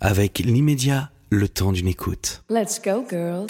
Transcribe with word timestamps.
avec 0.00 0.40
l'immédiat, 0.40 1.10
le 1.30 1.48
temps 1.48 1.72
d'une 1.72 1.88
écoute. 1.88 2.42
Let's 2.50 2.80
go, 2.82 3.04
girls. 3.08 3.46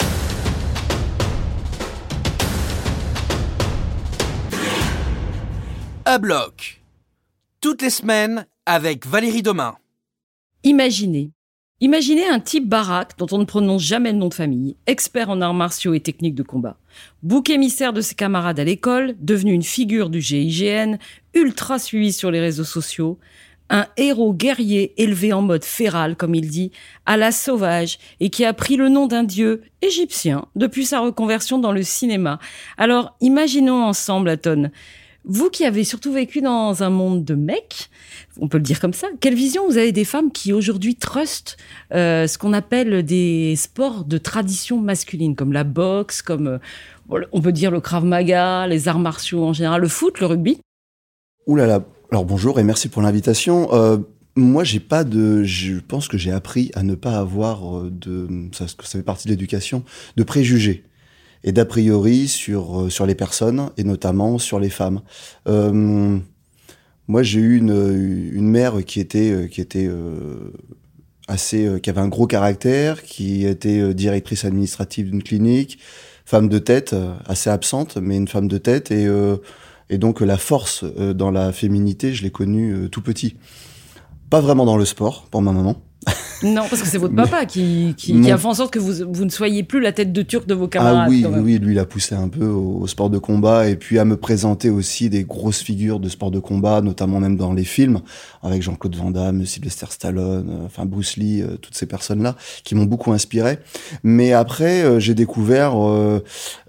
À 6.05 6.17
bloc. 6.19 6.81
Toutes 7.59 7.81
les 7.81 7.89
semaines 7.89 8.45
avec 8.65 9.05
Valérie 9.05 9.41
Domain. 9.41 9.75
Imaginez. 10.63 11.31
Imaginez 11.81 12.25
un 12.25 12.39
type 12.39 12.67
baraque 12.67 13.17
dont 13.17 13.27
on 13.31 13.39
ne 13.39 13.43
prononce 13.43 13.83
jamais 13.83 14.13
le 14.13 14.17
nom 14.17 14.29
de 14.29 14.33
famille, 14.33 14.77
expert 14.87 15.29
en 15.29 15.41
arts 15.41 15.53
martiaux 15.53 15.93
et 15.93 15.99
techniques 15.99 16.33
de 16.33 16.43
combat, 16.43 16.77
bouc 17.21 17.49
émissaire 17.49 17.93
de 17.93 18.01
ses 18.01 18.15
camarades 18.15 18.59
à 18.59 18.63
l'école, 18.63 19.15
devenu 19.19 19.51
une 19.51 19.63
figure 19.63 20.09
du 20.09 20.21
GIGN, 20.21 20.97
ultra 21.35 21.77
suivi 21.77 22.13
sur 22.13 22.31
les 22.31 22.39
réseaux 22.39 22.63
sociaux, 22.63 23.19
un 23.69 23.85
héros 23.97 24.33
guerrier 24.33 24.93
élevé 25.01 25.33
en 25.33 25.41
mode 25.41 25.65
féral, 25.65 26.15
comme 26.15 26.35
il 26.35 26.49
dit, 26.49 26.71
à 27.05 27.17
la 27.17 27.31
sauvage, 27.31 27.99
et 28.19 28.29
qui 28.29 28.45
a 28.45 28.53
pris 28.53 28.77
le 28.77 28.89
nom 28.89 29.07
d'un 29.07 29.23
dieu 29.23 29.61
égyptien 29.81 30.45
depuis 30.55 30.85
sa 30.85 30.99
reconversion 30.99 31.59
dans 31.59 31.71
le 31.71 31.83
cinéma. 31.83 32.39
Alors, 32.77 33.15
imaginons 33.21 33.83
ensemble, 33.83 34.29
Aton, 34.29 34.71
vous 35.29 35.49
qui 35.49 35.65
avez 35.65 35.83
surtout 35.83 36.13
vécu 36.13 36.39
dans 36.39 36.83
un 36.83 36.89
monde 36.89 37.25
de 37.25 37.35
mecs, 37.35 37.89
on 38.39 38.47
peut 38.47 38.57
le 38.57 38.63
dire 38.63 38.79
comme 38.79 38.93
ça, 38.93 39.07
quelle 39.19 39.35
vision 39.35 39.67
vous 39.67 39.77
avez 39.77 39.91
des 39.91 40.05
femmes 40.05 40.31
qui 40.31 40.53
aujourd'hui 40.53 40.95
trustent 40.95 41.57
euh, 41.93 42.27
ce 42.27 42.37
qu'on 42.37 42.53
appelle 42.53 43.03
des 43.03 43.55
sports 43.57 44.05
de 44.05 44.17
tradition 44.17 44.77
masculine, 44.77 45.35
comme 45.35 45.51
la 45.51 45.65
boxe, 45.65 46.21
comme 46.21 46.47
euh, 47.11 47.19
on 47.33 47.41
peut 47.41 47.51
dire 47.51 47.71
le 47.71 47.81
krav 47.81 48.05
maga, 48.05 48.67
les 48.67 48.87
arts 48.87 48.99
martiaux 48.99 49.43
en 49.43 49.51
général, 49.51 49.81
le 49.81 49.89
foot, 49.89 50.21
le 50.21 50.27
rugby? 50.27 50.61
Ouh 51.45 51.57
là 51.57 51.67
là, 51.67 51.83
alors 52.11 52.25
bonjour 52.25 52.59
et 52.59 52.63
merci 52.63 52.87
pour 52.87 53.01
l'invitation. 53.01 53.73
Euh, 53.73 53.97
moi, 54.35 54.63
j'ai 54.63 54.79
pas 54.79 55.03
de, 55.03 55.43
je 55.43 55.79
pense 55.79 56.07
que 56.07 56.17
j'ai 56.17 56.31
appris 56.31 56.71
à 56.75 56.83
ne 56.83 56.95
pas 56.95 57.17
avoir 57.17 57.77
euh, 57.77 57.89
de, 57.91 58.27
ça, 58.53 58.67
ça 58.67 58.75
fait 58.77 59.03
partie 59.03 59.27
de 59.27 59.33
l'éducation, 59.33 59.83
de 60.15 60.23
préjugés 60.23 60.83
et 61.43 61.51
d'a 61.51 61.65
priori 61.65 62.27
sur 62.27 62.81
euh, 62.81 62.89
sur 62.89 63.05
les 63.05 63.15
personnes 63.15 63.71
et 63.77 63.83
notamment 63.83 64.37
sur 64.37 64.59
les 64.59 64.69
femmes. 64.69 65.01
Euh, 65.47 66.17
moi, 67.07 67.23
j'ai 67.23 67.39
eu 67.39 67.57
une, 67.57 68.31
une 68.33 68.49
mère 68.49 68.83
qui 68.85 68.99
était 68.99 69.49
qui 69.51 69.61
était 69.61 69.87
euh, 69.87 70.53
assez, 71.27 71.79
qui 71.81 71.89
avait 71.89 72.01
un 72.01 72.07
gros 72.07 72.27
caractère, 72.27 73.03
qui 73.03 73.45
était 73.45 73.93
directrice 73.93 74.45
administrative 74.45 75.09
d'une 75.09 75.23
clinique, 75.23 75.79
femme 76.25 76.47
de 76.47 76.59
tête, 76.59 76.95
assez 77.25 77.49
absente, 77.49 77.97
mais 77.97 78.15
une 78.15 78.27
femme 78.27 78.47
de 78.47 78.57
tête 78.57 78.91
et 78.91 79.07
et 79.89 79.97
donc 79.97 80.21
la 80.21 80.37
force 80.37 80.83
euh, 80.83 81.13
dans 81.13 81.31
la 81.31 81.51
féminité, 81.51 82.13
je 82.13 82.23
l'ai 82.23 82.31
connue 82.31 82.73
euh, 82.73 82.89
tout 82.89 83.01
petit. 83.01 83.37
Pas 84.29 84.41
vraiment 84.41 84.65
dans 84.65 84.77
le 84.77 84.85
sport 84.85 85.27
pour 85.31 85.41
ma 85.41 85.51
maman. 85.51 85.81
Non, 86.43 86.65
parce 86.69 86.83
que 86.83 86.87
c'est 86.87 86.99
votre 86.99 87.15
papa 87.15 87.45
qui, 87.45 87.95
qui, 87.97 88.21
qui, 88.21 88.31
a 88.31 88.37
fait 88.37 88.45
en 88.45 88.53
sorte 88.53 88.71
que 88.71 88.77
vous, 88.77 89.11
vous 89.11 89.25
ne 89.25 89.29
soyez 89.29 89.63
plus 89.63 89.81
la 89.81 89.91
tête 89.91 90.13
de 90.13 90.21
turc 90.21 90.45
de 90.45 90.53
vos 90.53 90.67
camarades. 90.67 91.07
Ah 91.07 91.09
oui, 91.09 91.25
oui, 91.25 91.57
lui, 91.57 91.73
il 91.73 91.79
a 91.79 91.85
poussé 91.85 92.13
un 92.13 92.27
peu 92.27 92.45
au, 92.45 92.81
au, 92.81 92.87
sport 92.87 93.09
de 93.09 93.17
combat 93.17 93.67
et 93.67 93.75
puis 93.75 93.97
à 93.97 94.05
me 94.05 94.17
présenter 94.17 94.69
aussi 94.69 95.09
des 95.09 95.23
grosses 95.23 95.61
figures 95.61 95.99
de 95.99 96.09
sport 96.09 96.29
de 96.29 96.39
combat, 96.39 96.81
notamment 96.81 97.19
même 97.19 97.37
dans 97.37 97.53
les 97.53 97.63
films, 97.63 98.01
avec 98.43 98.61
Jean-Claude 98.61 98.95
Van 98.95 99.11
Damme, 99.11 99.45
Sylvester 99.45 99.87
Stallone, 99.89 100.49
euh, 100.49 100.65
enfin 100.65 100.85
Bruce 100.85 101.17
Lee, 101.17 101.41
euh, 101.41 101.57
toutes 101.57 101.75
ces 101.75 101.85
personnes-là 101.85 102.35
qui 102.63 102.75
m'ont 102.75 102.85
beaucoup 102.85 103.11
inspiré. 103.13 103.59
Mais 104.03 104.33
après, 104.33 104.83
euh, 104.83 104.99
j'ai 104.99 105.15
découvert, 105.15 105.75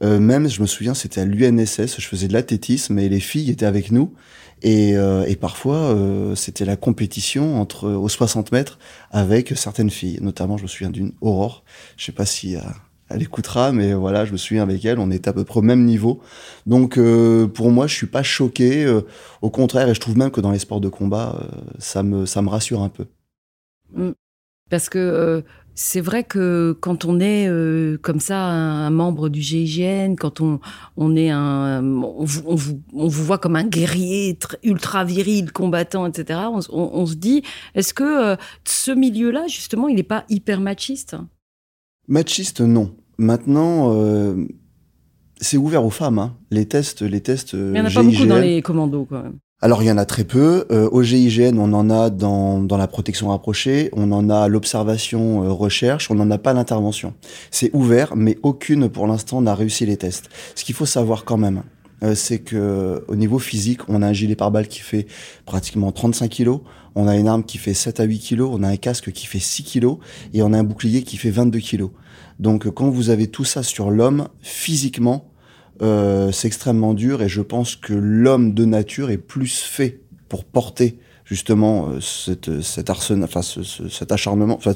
même, 0.01 0.49
je 0.49 0.61
me 0.61 0.67
souviens, 0.67 0.95
c'était 0.95 1.21
à 1.21 1.25
l'UNSS, 1.25 1.97
je 1.99 2.07
faisais 2.07 2.29
de 2.29 2.33
l'athlétisme 2.33 2.99
et 2.99 3.09
les 3.09 3.21
filles 3.21 3.51
étaient 3.51 3.67
avec 3.67 3.93
nous. 3.93 4.13
Et, 4.63 4.97
euh, 4.97 5.25
et 5.27 5.37
parfois, 5.37 5.77
euh, 5.77 6.35
c'était 6.35 6.65
la 6.65 6.77
compétition 6.77 7.61
entre 7.61 7.89
aux 7.89 8.09
60 8.09 8.53
mètres 8.53 8.79
avec 9.11 9.57
certaines 9.57 9.91
filles. 9.91 10.19
Notamment, 10.21 10.57
je 10.57 10.65
me 10.65 10.69
souviens 10.69 10.91
d'une 10.91 11.13
Aurore. 11.21 11.65
Je 11.97 12.05
sais 12.05 12.13
pas 12.13 12.27
si 12.27 12.57
euh, 12.57 12.61
elle 13.09 13.23
écoutera, 13.23 13.73
mais 13.73 13.95
voilà, 13.95 14.25
je 14.25 14.33
me 14.33 14.37
souviens 14.37 14.63
avec 14.63 14.85
elle, 14.85 14.99
on 14.99 15.11
était 15.11 15.29
à 15.29 15.33
peu 15.33 15.45
près 15.45 15.61
au 15.61 15.63
même 15.63 15.85
niveau. 15.85 16.21
Donc, 16.67 16.99
euh, 16.99 17.47
pour 17.47 17.71
moi, 17.71 17.87
je 17.87 17.95
suis 17.95 18.07
pas 18.07 18.23
choqué. 18.23 18.85
Euh, 18.85 19.03
au 19.43 19.51
contraire, 19.51 19.89
et 19.89 19.95
je 19.95 20.01
trouve 20.01 20.19
même 20.19 20.31
que 20.31 20.41
dans 20.41 20.51
les 20.51 20.59
sports 20.59 20.81
de 20.81 20.89
combat, 20.89 21.41
ça 21.79 22.03
me 22.03 22.27
ça 22.27 22.43
me 22.43 22.49
rassure 22.49 22.83
un 22.83 22.89
peu. 22.89 23.07
Mm. 23.93 24.11
Parce 24.71 24.91
que 24.91 25.45
c'est 25.81 26.01
vrai 26.01 26.25
que 26.25 26.77
quand 26.81 27.05
on 27.05 27.21
est 27.21 27.47
euh, 27.49 27.99
comme 28.03 28.19
ça 28.19 28.41
un, 28.41 28.87
un, 28.87 28.91
membre 28.91 29.29
du 29.29 29.41
GIGN, 29.41 30.17
quand 30.17 30.41
on, 30.41 30.59
on 30.97 31.15
est 31.15 31.31
un, 31.31 31.85
on 31.85 32.25
vous, 32.25 32.43
on, 32.47 32.57
vous, 32.57 32.83
on 32.95 33.07
vous 33.07 33.25
voit 33.25 33.39
comme 33.39 33.55
un 33.55 33.63
guerrier 33.63 34.37
ultra 34.65 35.05
viril, 35.05 35.53
combattant, 35.53 36.05
etc. 36.07 36.41
On, 36.71 37.07
se 37.07 37.15
dit, 37.15 37.45
est-ce 37.77 37.95
que 37.95 38.33
euh, 38.33 38.37
ce 38.65 38.91
milieu-là, 38.91 39.47
justement, 39.47 39.87
il 39.87 39.95
n'est 39.95 40.03
pas 40.03 40.25
hyper 40.29 40.61
machiste? 40.61 41.15
Machiste, 42.09 42.61
non. 42.61 42.97
Maintenant. 43.17 43.95
Euh, 43.95 44.47
c'est 45.41 45.59
ouvert 45.59 45.85
aux 45.85 45.91
femmes, 45.91 46.19
hein. 46.19 46.37
les 46.51 46.67
tests, 46.67 47.03
les 47.03 47.21
tests. 47.21 47.53
Il 47.53 47.71
n'y 47.71 47.81
en 47.81 47.85
a 47.85 47.89
GIGN. 47.89 48.03
pas 48.03 48.11
beaucoup 48.11 48.27
dans 48.27 48.41
les 48.41 48.63
commandos, 48.63 49.07
quand 49.09 49.23
même. 49.23 49.39
Alors 49.61 49.83
il 49.83 49.87
y 49.87 49.91
en 49.91 49.99
a 49.99 50.05
très 50.05 50.23
peu. 50.23 50.67
Euh, 50.71 50.89
au 50.93 51.03
GIGN, 51.03 51.59
on 51.59 51.73
en 51.73 51.91
a 51.91 52.11
dans, 52.11 52.61
dans 52.61 52.77
la 52.77 52.87
protection 52.87 53.31
rapprochée, 53.31 53.91
on 53.93 54.13
en 54.13 54.31
a 54.31 54.47
l'observation 54.47 55.43
euh, 55.43 55.51
recherche, 55.51 56.13
on 56.13 56.15
n'en 56.15 56.31
a 56.31 56.39
pas 56.39 56.53
l'intervention. 56.53 57.15
C'est 57.51 57.71
ouvert, 57.73 58.15
mais 58.15 58.39
aucune 58.45 58.89
pour 58.89 59.09
l'instant 59.09 59.41
n'a 59.41 59.57
réussi 59.57 59.85
les 59.85 59.97
tests. 59.97 60.29
Ce 60.55 60.65
qu'il 60.65 60.77
faut 60.77 60.87
savoir 60.87 61.25
quand 61.25 61.39
même, 61.39 61.65
euh, 62.05 62.15
c'est 62.15 62.39
que 62.39 63.05
au 63.09 63.17
niveau 63.17 63.41
physique, 63.41 63.81
on 63.89 64.01
a 64.03 64.07
un 64.07 64.13
gilet 64.13 64.37
pare-balles 64.37 64.69
qui 64.69 64.79
fait 64.79 65.09
pratiquement 65.45 65.91
35 65.91 66.29
kilos, 66.29 66.61
on 66.95 67.09
a 67.09 67.17
une 67.17 67.27
arme 67.27 67.43
qui 67.43 67.59
fait 67.59 67.75
7 67.75 67.99
à 67.99 68.05
8 68.05 68.21
kilos, 68.21 68.51
on 68.53 68.63
a 68.63 68.69
un 68.69 68.77
casque 68.77 69.11
qui 69.11 69.27
fait 69.27 69.41
6 69.41 69.65
kilos, 69.65 69.99
et 70.35 70.43
on 70.43 70.53
a 70.53 70.59
un 70.59 70.65
bouclier 70.65 71.03
qui 71.03 71.17
fait 71.17 71.31
22 71.31 71.59
kilos. 71.59 71.91
Donc 72.39 72.71
quand 72.71 72.91
vous 72.91 73.11
avez 73.11 73.27
tout 73.27 73.45
ça 73.45 73.65
sur 73.65 73.91
l'homme, 73.91 74.29
physiquement, 74.41 75.29
euh, 75.83 76.33
c'est 76.33 76.49
extrêmement 76.49 76.95
dur 76.95 77.23
et 77.23 77.29
je 77.29 77.43
pense 77.43 77.77
que 77.77 77.93
l'homme 77.95 78.55
de 78.55 78.65
nature 78.65 79.11
est 79.11 79.19
plus 79.19 79.61
fait 79.61 80.01
pour 80.29 80.45
porter 80.45 80.99
justement 81.25 81.89
euh, 81.89 82.01
cette, 82.01 82.63
cet 82.63 82.91
arsenal, 82.91 83.25
enfin 83.25 83.43
ce, 83.43 83.63
ce, 83.63 83.89
cet 83.89 84.13
acharnement, 84.13 84.57
enfin 84.57 84.75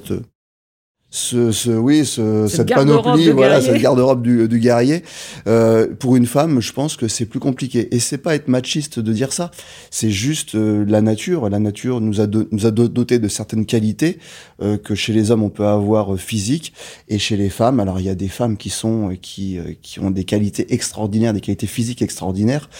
ce, 1.14 1.52
ce 1.52 1.70
oui, 1.70 2.06
ce, 2.06 2.46
cette, 2.48 2.68
cette 2.68 2.74
panoplie, 2.74 3.28
voilà, 3.30 3.60
cette 3.60 3.80
garde-robe 3.80 4.22
du, 4.22 4.48
du 4.48 4.58
guerrier. 4.58 5.02
Euh, 5.46 5.86
pour 5.94 6.16
une 6.16 6.24
femme, 6.24 6.60
je 6.60 6.72
pense 6.72 6.96
que 6.96 7.06
c'est 7.06 7.26
plus 7.26 7.38
compliqué. 7.38 7.94
Et 7.94 8.00
c'est 8.00 8.16
pas 8.16 8.34
être 8.34 8.48
machiste 8.48 8.98
de 8.98 9.12
dire 9.12 9.34
ça. 9.34 9.50
C'est 9.90 10.10
juste 10.10 10.54
euh, 10.54 10.86
la 10.88 11.02
nature. 11.02 11.50
La 11.50 11.58
nature 11.58 12.00
nous 12.00 12.22
a, 12.22 12.26
do, 12.26 12.48
nous 12.50 12.64
a 12.64 12.70
doté 12.70 13.18
de 13.18 13.28
certaines 13.28 13.66
qualités 13.66 14.18
euh, 14.62 14.78
que 14.78 14.94
chez 14.94 15.12
les 15.12 15.30
hommes 15.30 15.42
on 15.42 15.50
peut 15.50 15.66
avoir 15.66 16.14
euh, 16.14 16.16
physiques 16.16 16.72
et 17.08 17.18
chez 17.18 17.36
les 17.36 17.50
femmes. 17.50 17.78
Alors 17.78 18.00
il 18.00 18.06
y 18.06 18.10
a 18.10 18.14
des 18.14 18.28
femmes 18.28 18.56
qui 18.56 18.70
sont 18.70 19.10
euh, 19.10 19.14
qui 19.20 19.58
qui 19.82 20.00
ont 20.00 20.10
des 20.10 20.24
qualités 20.24 20.72
extraordinaires, 20.72 21.34
des 21.34 21.42
qualités 21.42 21.66
physiques 21.66 22.00
extraordinaires, 22.00 22.70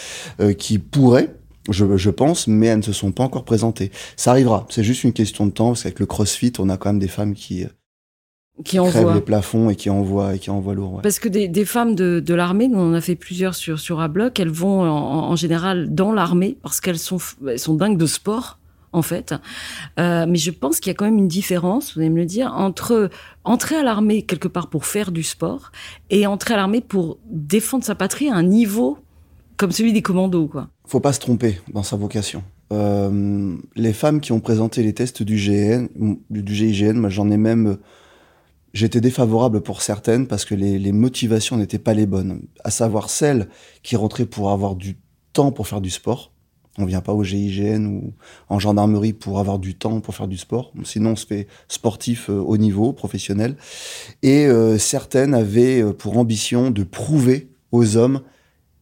qui 0.57 0.79
pourraient 0.79 1.35
je, 1.69 1.95
je, 1.95 2.09
pense, 2.09 2.47
mais 2.47 2.67
elles 2.67 2.79
ne 2.79 2.83
se 2.83 2.93
sont 2.93 3.11
pas 3.11 3.23
encore 3.23 3.45
présentées. 3.45 3.91
Ça 4.17 4.31
arrivera, 4.31 4.65
c'est 4.69 4.83
juste 4.83 5.03
une 5.03 5.13
question 5.13 5.45
de 5.45 5.51
temps, 5.51 5.67
parce 5.67 5.83
qu'avec 5.83 5.99
le 5.99 6.05
crossfit, 6.05 6.51
on 6.59 6.69
a 6.69 6.75
quand 6.75 6.89
même 6.89 6.99
des 6.99 7.07
femmes 7.07 7.33
qui, 7.33 7.65
qui 8.63 8.79
envoie 8.79 9.15
les 9.15 9.21
plafonds 9.21 9.69
et 9.69 9.75
qui 9.75 9.89
envoie 9.89 10.35
et 10.35 10.39
qui 10.39 10.49
envoie 10.49 10.73
lourd. 10.73 10.95
Ouais. 10.95 11.01
Parce 11.01 11.19
que 11.19 11.27
des, 11.27 11.47
des 11.47 11.65
femmes 11.65 11.95
de, 11.95 12.19
de 12.19 12.33
l'armée, 12.33 12.67
nous 12.67 12.77
on 12.79 12.91
en 12.91 12.93
a 12.93 13.01
fait 13.01 13.15
plusieurs 13.15 13.55
sur 13.55 13.79
sur 13.79 13.99
Abloc, 13.99 14.39
elles 14.39 14.49
vont 14.49 14.81
en, 14.81 15.31
en 15.31 15.35
général 15.35 15.93
dans 15.93 16.11
l'armée 16.11 16.57
parce 16.61 16.79
qu'elles 16.79 16.99
sont 16.99 17.17
elles 17.47 17.59
sont 17.59 17.73
dingues 17.73 17.97
de 17.97 18.05
sport 18.05 18.59
en 18.93 19.01
fait. 19.01 19.33
Euh, 19.99 20.25
mais 20.29 20.37
je 20.37 20.51
pense 20.51 20.79
qu'il 20.79 20.91
y 20.91 20.91
a 20.91 20.93
quand 20.93 21.05
même 21.05 21.17
une 21.17 21.27
différence, 21.27 21.95
vous 21.95 22.01
allez 22.01 22.11
me 22.11 22.19
le 22.19 22.25
dire, 22.25 22.53
entre 22.55 23.09
entrer 23.43 23.75
à 23.75 23.83
l'armée 23.83 24.21
quelque 24.21 24.47
part 24.47 24.69
pour 24.69 24.85
faire 24.85 25.11
du 25.11 25.23
sport 25.23 25.71
et 26.11 26.27
entrer 26.27 26.53
à 26.53 26.57
l'armée 26.57 26.81
pour 26.81 27.17
défendre 27.25 27.83
sa 27.83 27.95
patrie 27.95 28.29
à 28.29 28.35
un 28.35 28.43
niveau 28.43 28.99
comme 29.57 29.71
celui 29.71 29.93
des 29.93 30.01
commandos, 30.01 30.47
quoi. 30.47 30.69
Faut 30.85 30.99
pas 30.99 31.13
se 31.13 31.19
tromper 31.19 31.59
dans 31.73 31.83
sa 31.83 31.95
vocation. 31.95 32.43
Euh, 32.71 33.55
les 33.75 33.93
femmes 33.93 34.19
qui 34.19 34.31
ont 34.31 34.39
présenté 34.39 34.83
les 34.83 34.93
tests 34.93 35.23
du 35.23 35.35
GN, 35.37 35.87
du 36.29 36.53
GIGN, 36.53 36.93
moi 36.93 37.09
j'en 37.09 37.29
ai 37.29 37.37
même 37.37 37.77
J'étais 38.73 39.01
défavorable 39.01 39.61
pour 39.61 39.83
certaines 39.83 40.25
parce 40.25 40.45
que 40.45 40.55
les, 40.55 40.91
motivations 40.91 41.57
n'étaient 41.57 41.77
pas 41.77 41.93
les 41.93 42.07
bonnes. 42.07 42.41
À 42.63 42.71
savoir 42.71 43.11
celles 43.11 43.47
qui 43.83 43.95
rentraient 43.95 44.25
pour 44.25 44.49
avoir 44.49 44.75
du 44.75 44.97
temps 45.31 45.51
pour 45.51 45.67
faire 45.67 45.79
du 45.79 45.91
sport. 45.91 46.31
On 46.79 46.85
vient 46.85 47.01
pas 47.01 47.13
au 47.13 47.23
GIGN 47.23 47.85
ou 47.85 48.13
en 48.49 48.57
gendarmerie 48.57 49.13
pour 49.13 49.37
avoir 49.37 49.59
du 49.59 49.75
temps 49.75 50.01
pour 50.01 50.15
faire 50.15 50.27
du 50.27 50.39
sport. 50.39 50.73
Sinon, 50.83 51.11
on 51.11 51.15
se 51.15 51.27
fait 51.27 51.47
sportif 51.67 52.31
euh, 52.31 52.39
haut 52.39 52.57
niveau, 52.57 52.93
professionnel. 52.93 53.57
Et 54.23 54.47
euh, 54.47 54.79
certaines 54.79 55.35
avaient 55.35 55.83
euh, 55.83 55.93
pour 55.93 56.17
ambition 56.17 56.71
de 56.71 56.83
prouver 56.83 57.49
aux 57.71 57.95
hommes 57.95 58.21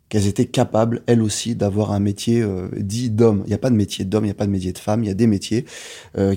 qu'elles 0.08 0.28
étaient 0.28 0.46
capables, 0.46 1.04
elles 1.06 1.22
aussi, 1.22 1.54
d'avoir 1.56 1.92
un 1.92 2.00
métier 2.00 2.42
euh, 2.42 2.70
dit 2.78 3.10
d'homme. 3.10 3.42
Il 3.46 3.50
n'y 3.50 3.56
a 3.56 3.58
pas 3.58 3.70
de 3.70 3.76
métier 3.76 4.06
d'homme, 4.06 4.24
il 4.24 4.28
n'y 4.28 4.32
a 4.32 4.36
pas 4.36 4.46
de 4.46 4.52
métier 4.52 4.72
de 4.72 4.78
femme, 4.78 5.04
il 5.04 5.08
y 5.08 5.12
a 5.12 5.14
des 5.14 5.28
métiers 5.28 5.66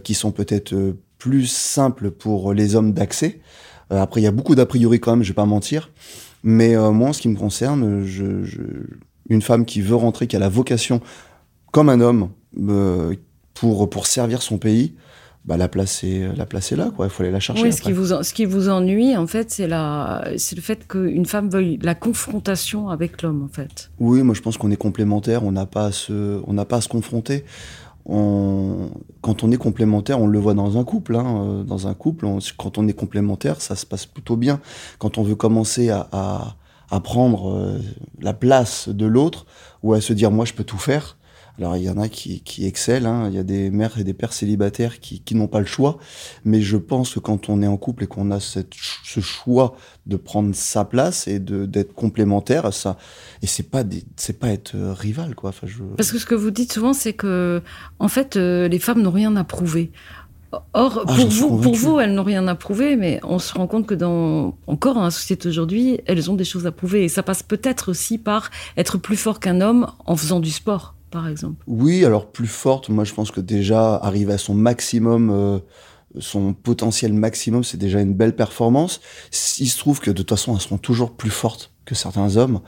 qui 0.02 0.14
sont 0.14 0.32
peut-être 0.32 0.74
plus 1.24 1.46
simple 1.46 2.10
pour 2.10 2.52
les 2.52 2.74
hommes 2.76 2.92
d'accès. 2.92 3.40
Euh, 3.92 4.02
après, 4.02 4.20
il 4.20 4.24
y 4.24 4.26
a 4.26 4.30
beaucoup 4.30 4.54
d'a 4.54 4.66
priori 4.66 5.00
quand 5.00 5.12
même, 5.12 5.22
je 5.22 5.28
vais 5.30 5.34
pas 5.34 5.46
mentir. 5.46 5.90
Mais 6.42 6.76
euh, 6.76 6.90
moi, 6.90 7.08
en 7.08 7.12
ce 7.14 7.22
qui 7.22 7.28
me 7.28 7.36
concerne, 7.36 8.04
je, 8.04 8.44
je, 8.44 8.60
une 9.30 9.40
femme 9.40 9.64
qui 9.64 9.80
veut 9.80 9.94
rentrer, 9.94 10.26
qui 10.26 10.36
a 10.36 10.38
la 10.38 10.50
vocation, 10.50 11.00
comme 11.72 11.88
un 11.88 12.02
homme, 12.02 12.28
euh, 12.68 13.14
pour, 13.54 13.88
pour 13.88 14.06
servir 14.06 14.42
son 14.42 14.58
pays, 14.58 14.96
bah, 15.46 15.56
la 15.56 15.68
place 15.68 16.04
est 16.04 16.28
la 16.36 16.46
place 16.46 16.72
est 16.72 16.76
là 16.76 16.90
quoi 16.96 17.04
il 17.06 17.10
faut 17.10 17.22
aller 17.22 17.30
la 17.32 17.38
chercher 17.40 17.62
Oui, 17.62 17.70
ce 17.72 17.78
après. 17.78 17.90
qui, 17.90 17.96
vous, 17.98 18.12
en- 18.14 18.22
ce 18.22 18.32
qui 18.34 18.44
vous 18.46 18.68
ennuie, 18.70 19.14
en 19.16 19.26
fait, 19.26 19.50
c'est 19.50 19.66
la, 19.66 20.24
c'est 20.38 20.56
le 20.56 20.62
fait 20.62 20.86
qu'une 20.88 21.26
femme 21.26 21.48
veuille 21.50 21.78
la 21.82 21.94
confrontation 21.94 22.88
avec 22.90 23.20
l'homme, 23.22 23.42
en 23.44 23.48
fait. 23.54 23.90
Oui, 23.98 24.22
moi 24.22 24.34
je 24.34 24.40
pense 24.42 24.56
qu'on 24.58 24.70
est 24.70 24.76
complémentaires, 24.76 25.44
on 25.44 25.52
n'a 25.52 25.66
pas 25.66 25.86
à 25.86 25.92
se, 25.92 26.40
on 26.46 26.52
n'a 26.54 26.64
pas 26.66 26.76
à 26.76 26.80
se 26.82 26.88
confronter. 26.88 27.44
On, 28.06 28.90
quand 29.22 29.44
on 29.44 29.50
est 29.50 29.56
complémentaire, 29.56 30.20
on 30.20 30.26
le 30.26 30.38
voit 30.38 30.54
dans 30.54 30.78
un 30.78 30.84
couple. 30.84 31.16
Hein, 31.16 31.44
euh, 31.44 31.62
dans 31.62 31.86
un 31.86 31.94
couple, 31.94 32.26
quand 32.58 32.78
on 32.78 32.86
est 32.86 32.92
complémentaire, 32.92 33.60
ça 33.60 33.76
se 33.76 33.86
passe 33.86 34.06
plutôt 34.06 34.36
bien. 34.36 34.60
Quand 34.98 35.18
on 35.18 35.22
veut 35.22 35.36
commencer 35.36 35.90
à, 35.90 36.08
à, 36.12 36.56
à 36.90 37.00
prendre 37.00 37.50
euh, 37.50 37.78
la 38.20 38.34
place 38.34 38.88
de 38.88 39.06
l'autre 39.06 39.46
ou 39.82 39.94
à 39.94 40.00
se 40.00 40.12
dire 40.12 40.30
moi 40.30 40.44
je 40.44 40.52
peux 40.52 40.64
tout 40.64 40.78
faire. 40.78 41.16
Alors 41.58 41.76
il 41.76 41.84
y 41.84 41.88
en 41.90 41.98
a 41.98 42.08
qui, 42.08 42.40
qui 42.40 42.66
excellent, 42.66 43.24
hein. 43.26 43.28
il 43.28 43.36
y 43.36 43.38
a 43.38 43.44
des 43.44 43.70
mères 43.70 43.96
et 43.98 44.02
des 44.02 44.12
pères 44.12 44.32
célibataires 44.32 44.98
qui, 44.98 45.20
qui 45.20 45.36
n'ont 45.36 45.46
pas 45.46 45.60
le 45.60 45.66
choix, 45.66 45.98
mais 46.44 46.60
je 46.60 46.76
pense 46.76 47.14
que 47.14 47.20
quand 47.20 47.48
on 47.48 47.62
est 47.62 47.66
en 47.68 47.76
couple 47.76 48.02
et 48.04 48.06
qu'on 48.08 48.32
a 48.32 48.40
cette, 48.40 48.72
ce 49.04 49.20
choix 49.20 49.76
de 50.06 50.16
prendre 50.16 50.52
sa 50.52 50.84
place 50.84 51.28
et 51.28 51.38
d'être 51.38 51.94
complémentaire, 51.94 52.72
ça, 52.74 52.96
et 53.40 53.46
c'est 53.46 53.70
pas 53.70 53.84
des- 53.84 54.02
c'est 54.16 54.38
pas 54.40 54.48
être 54.48 54.74
euh, 54.74 54.92
rival 54.92 55.36
quoi. 55.36 55.50
Enfin, 55.50 55.68
je... 55.68 55.84
Parce 55.96 56.10
que 56.10 56.18
ce 56.18 56.26
que 56.26 56.34
vous 56.34 56.50
dites 56.50 56.72
souvent, 56.72 56.92
c'est 56.92 57.12
que, 57.12 57.62
en 58.00 58.08
fait, 58.08 58.36
euh, 58.36 58.66
les 58.66 58.80
femmes 58.80 59.00
n'ont 59.02 59.12
rien 59.12 59.36
à 59.36 59.44
prouver. 59.44 59.92
Or, 60.72 61.04
Ah, 61.08 61.16
pour 61.62 61.74
vous, 61.74 61.98
elles 62.00 62.14
n'ont 62.14 62.22
rien 62.22 62.46
à 62.48 62.54
prouver, 62.54 62.94
mais 62.96 63.20
on 63.24 63.38
se 63.40 63.54
rend 63.54 63.66
compte 63.66 63.86
que 63.86 63.94
dans 63.94 64.56
encore 64.68 64.94
dans 64.94 65.02
la 65.02 65.10
société 65.10 65.48
aujourd'hui, 65.48 66.00
elles 66.06 66.30
ont 66.30 66.34
des 66.34 66.44
choses 66.44 66.66
à 66.66 66.72
prouver, 66.72 67.04
et 67.04 67.08
ça 67.08 67.22
passe 67.24 67.42
peut-être 67.42 67.90
aussi 67.90 68.18
par 68.18 68.50
être 68.76 68.98
plus 68.98 69.16
fort 69.16 69.40
qu'un 69.40 69.60
homme 69.60 69.86
en 70.06 70.16
faisant 70.16 70.38
du 70.40 70.50
sport, 70.50 70.93
exemple? 71.28 71.64
Oui, 71.66 72.04
alors 72.04 72.30
plus 72.30 72.46
forte, 72.46 72.88
moi 72.88 73.04
je 73.04 73.14
pense 73.14 73.30
que 73.30 73.40
déjà 73.40 73.96
arriver 73.96 74.32
à 74.32 74.38
son 74.38 74.54
maximum, 74.54 75.30
euh, 75.30 75.58
son 76.18 76.52
potentiel 76.52 77.12
maximum, 77.12 77.64
c'est 77.64 77.76
déjà 77.76 78.00
une 78.00 78.14
belle 78.14 78.36
performance. 78.36 79.00
Il 79.58 79.68
se 79.68 79.78
trouve 79.78 80.00
que 80.00 80.10
de 80.10 80.16
toute 80.16 80.30
façon, 80.30 80.54
elles 80.54 80.60
seront 80.60 80.78
toujours 80.78 81.16
plus 81.16 81.30
fortes 81.30 81.72
que 81.84 81.94
certains 81.94 82.36
hommes. 82.36 82.60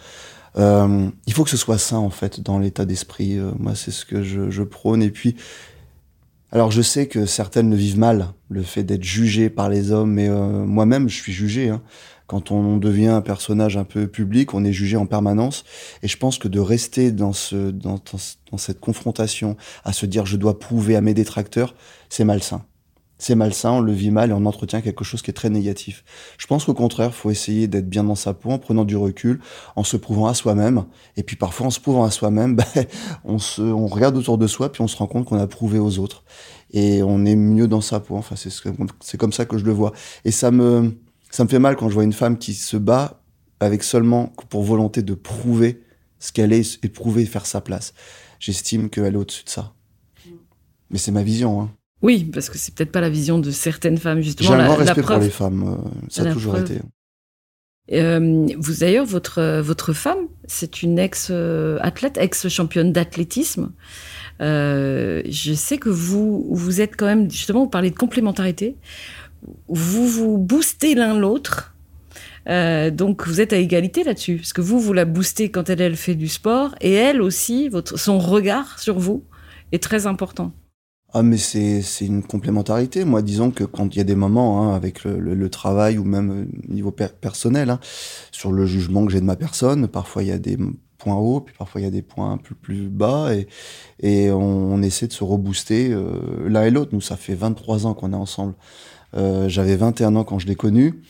Euh, 0.56 1.10
il 1.26 1.32
faut 1.32 1.44
que 1.44 1.50
ce 1.50 1.56
soit 1.56 1.78
sain 1.78 1.98
en 1.98 2.10
fait 2.10 2.40
dans 2.40 2.58
l'état 2.58 2.84
d'esprit. 2.84 3.36
Euh, 3.36 3.50
moi, 3.58 3.74
c'est 3.74 3.90
ce 3.90 4.04
que 4.04 4.22
je, 4.22 4.62
prône. 4.62 5.02
Et 5.02 5.10
puis, 5.10 5.36
alors 6.52 6.70
je 6.70 6.82
sais 6.82 7.08
que 7.08 7.26
certaines 7.26 7.70
le 7.70 7.76
vivent 7.76 7.98
mal, 7.98 8.28
le 8.48 8.62
fait 8.62 8.84
d'être 8.84 9.04
jugé 9.04 9.50
par 9.50 9.68
les 9.68 9.90
hommes, 9.90 10.12
mais 10.12 10.28
moi-même, 10.28 11.08
je 11.08 11.16
suis 11.16 11.32
jugé. 11.32 11.68
Hein. 11.68 11.82
Quand 12.26 12.50
on 12.50 12.76
devient 12.76 13.06
un 13.06 13.20
personnage 13.20 13.76
un 13.76 13.84
peu 13.84 14.08
public, 14.08 14.52
on 14.52 14.64
est 14.64 14.72
jugé 14.72 14.96
en 14.96 15.06
permanence. 15.06 15.64
Et 16.02 16.08
je 16.08 16.16
pense 16.16 16.38
que 16.38 16.48
de 16.48 16.58
rester 16.58 17.12
dans, 17.12 17.32
ce, 17.32 17.70
dans, 17.70 18.00
dans, 18.50 18.58
cette 18.58 18.80
confrontation, 18.80 19.56
à 19.84 19.92
se 19.92 20.06
dire 20.06 20.26
je 20.26 20.36
dois 20.36 20.58
prouver 20.58 20.96
à 20.96 21.00
mes 21.00 21.14
détracteurs, 21.14 21.74
c'est 22.08 22.24
malsain. 22.24 22.64
C'est 23.18 23.34
malsain, 23.34 23.70
on 23.70 23.80
le 23.80 23.92
vit 23.92 24.10
mal 24.10 24.28
et 24.28 24.32
on 24.34 24.44
entretient 24.44 24.82
quelque 24.82 25.02
chose 25.02 25.22
qui 25.22 25.30
est 25.30 25.34
très 25.34 25.48
négatif. 25.48 26.04
Je 26.36 26.46
pense 26.46 26.66
qu'au 26.66 26.74
contraire, 26.74 27.14
faut 27.14 27.30
essayer 27.30 27.66
d'être 27.66 27.88
bien 27.88 28.04
dans 28.04 28.14
sa 28.14 28.34
peau 28.34 28.50
en 28.50 28.58
prenant 28.58 28.84
du 28.84 28.96
recul, 28.96 29.40
en 29.74 29.84
se 29.84 29.96
prouvant 29.96 30.26
à 30.26 30.34
soi-même. 30.34 30.84
Et 31.16 31.22
puis 31.22 31.36
parfois, 31.36 31.68
en 31.68 31.70
se 31.70 31.80
prouvant 31.80 32.04
à 32.04 32.10
soi-même, 32.10 32.56
ben, 32.74 32.84
on, 33.24 33.38
se, 33.38 33.62
on 33.62 33.86
regarde 33.86 34.16
autour 34.16 34.36
de 34.36 34.46
soi, 34.46 34.70
puis 34.70 34.82
on 34.82 34.88
se 34.88 34.96
rend 34.96 35.06
compte 35.06 35.24
qu'on 35.24 35.38
a 35.38 35.46
prouvé 35.46 35.78
aux 35.78 35.98
autres. 35.98 36.24
Et 36.72 37.02
on 37.02 37.24
est 37.24 37.36
mieux 37.36 37.68
dans 37.68 37.80
sa 37.80 38.00
peau. 38.00 38.16
Enfin, 38.16 38.34
c'est 38.36 39.16
comme 39.16 39.32
ça 39.32 39.46
que 39.46 39.56
je 39.56 39.64
le 39.64 39.72
vois. 39.72 39.92
Et 40.26 40.30
ça 40.30 40.50
me, 40.50 40.98
ça 41.30 41.44
me 41.44 41.48
fait 41.48 41.58
mal 41.58 41.76
quand 41.76 41.88
je 41.88 41.94
vois 41.94 42.04
une 42.04 42.12
femme 42.12 42.38
qui 42.38 42.54
se 42.54 42.76
bat 42.76 43.22
avec 43.60 43.82
seulement 43.82 44.32
pour 44.48 44.62
volonté 44.62 45.02
de 45.02 45.14
prouver 45.14 45.82
ce 46.18 46.32
qu'elle 46.32 46.52
est 46.52 46.82
et 46.84 46.88
prouver 46.88 47.26
faire 47.26 47.46
sa 47.46 47.60
place. 47.60 47.94
J'estime 48.38 48.90
qu'elle 48.90 49.14
est 49.14 49.16
au-dessus 49.16 49.44
de 49.44 49.50
ça. 49.50 49.72
Mais 50.90 50.98
c'est 50.98 51.10
ma 51.12 51.22
vision. 51.22 51.62
Hein. 51.62 51.70
Oui, 52.02 52.24
parce 52.24 52.50
que 52.50 52.58
c'est 52.58 52.74
peut-être 52.74 52.92
pas 52.92 53.00
la 53.00 53.10
vision 53.10 53.38
de 53.38 53.50
certaines 53.50 53.98
femmes, 53.98 54.18
J'ai 54.18 54.24
justement. 54.24 54.52
un 54.52 54.58
la, 54.58 54.64
grand 54.66 54.76
respect 54.76 55.02
preuve, 55.02 55.16
pour 55.16 55.24
les 55.24 55.30
femmes. 55.30 55.62
euh, 55.84 55.88
ça 56.08 56.22
a 56.22 56.32
toujours 56.32 56.54
preuve. 56.54 56.70
été. 56.70 56.80
Euh, 57.92 58.46
vous 58.58 58.74
d'ailleurs, 58.80 59.06
votre 59.06 59.60
votre 59.60 59.92
femme, 59.92 60.26
c'est 60.46 60.82
une 60.82 60.98
ex-athlète, 60.98 62.18
ex-championne 62.18 62.92
d'athlétisme. 62.92 63.72
Euh, 64.40 65.22
je 65.28 65.54
sais 65.54 65.78
que 65.78 65.88
vous 65.88 66.46
vous 66.50 66.80
êtes 66.80 66.96
quand 66.96 67.06
même 67.06 67.30
justement 67.30 67.60
vous 67.60 67.70
parlez 67.70 67.90
de 67.90 67.96
complémentarité. 67.96 68.76
Vous 69.68 70.06
vous 70.06 70.38
boostez 70.38 70.94
l'un 70.94 71.18
l'autre. 71.18 71.74
Euh, 72.48 72.90
donc 72.90 73.26
vous 73.26 73.40
êtes 73.40 73.52
à 73.52 73.56
égalité 73.56 74.04
là-dessus, 74.04 74.36
parce 74.36 74.52
que 74.52 74.60
vous 74.60 74.78
vous 74.78 74.92
la 74.92 75.04
boostez 75.04 75.50
quand 75.50 75.68
elle 75.68 75.96
fait 75.96 76.14
du 76.14 76.28
sport 76.28 76.74
et 76.80 76.92
elle 76.92 77.20
aussi 77.20 77.70
son 77.96 78.18
regard 78.18 78.78
sur 78.78 78.98
vous 78.98 79.24
est 79.72 79.82
très 79.82 80.06
important. 80.06 80.52
Ah 81.12 81.22
mais 81.22 81.38
c'est 81.38 81.82
une 82.02 82.22
complémentarité. 82.22 83.04
Moi, 83.04 83.22
disons 83.22 83.50
que 83.50 83.64
quand 83.64 83.94
il 83.94 83.98
y 83.98 84.00
a 84.00 84.04
des 84.04 84.16
moments 84.16 84.62
hein, 84.62 84.76
avec 84.76 85.04
le, 85.04 85.48
travail 85.48 85.98
ou 85.98 86.04
même 86.04 86.30
euh, 86.30 86.44
niveau 86.68 86.90
per- 86.90 87.08
personnel, 87.20 87.70
hein, 87.70 87.80
sur 88.32 88.52
le 88.52 88.66
jugement 88.66 89.06
que 89.06 89.12
j'ai 89.12 89.20
de 89.20 89.24
ma 89.24 89.36
personne, 89.36 89.88
parfois 89.88 90.22
il 90.22 90.28
y 90.28 90.32
a 90.32 90.38
des 90.38 90.58
points 90.98 91.16
hauts, 91.16 91.40
puis 91.40 91.54
parfois 91.56 91.80
il 91.80 91.84
y 91.84 91.86
a 91.86 91.90
des 91.90 92.02
points 92.02 92.36
peu 92.38 92.54
plus 92.54 92.88
bas, 92.88 93.30
et, 94.02 94.30
on 94.30 94.82
essaie 94.82 95.06
de 95.06 95.12
se 95.12 95.24
rebooster 95.24 95.90
euh, 95.90 96.48
l'un 96.48 96.64
et 96.64 96.70
l'autre. 96.70 96.90
Nous, 96.92 97.00
ça 97.00 97.16
fait 97.16 97.34
23 97.34 97.86
ans 97.86 97.94
qu'on 97.94 98.12
est 98.12 98.16
ensemble. 98.16 98.54
Euh, 99.14 99.48
J'avais 99.48 99.76
21 99.76 100.16
ans 100.16 100.24
quand 100.24 100.38
je 100.38 100.46
l'ai 100.46 100.56
connu. 100.56 101.02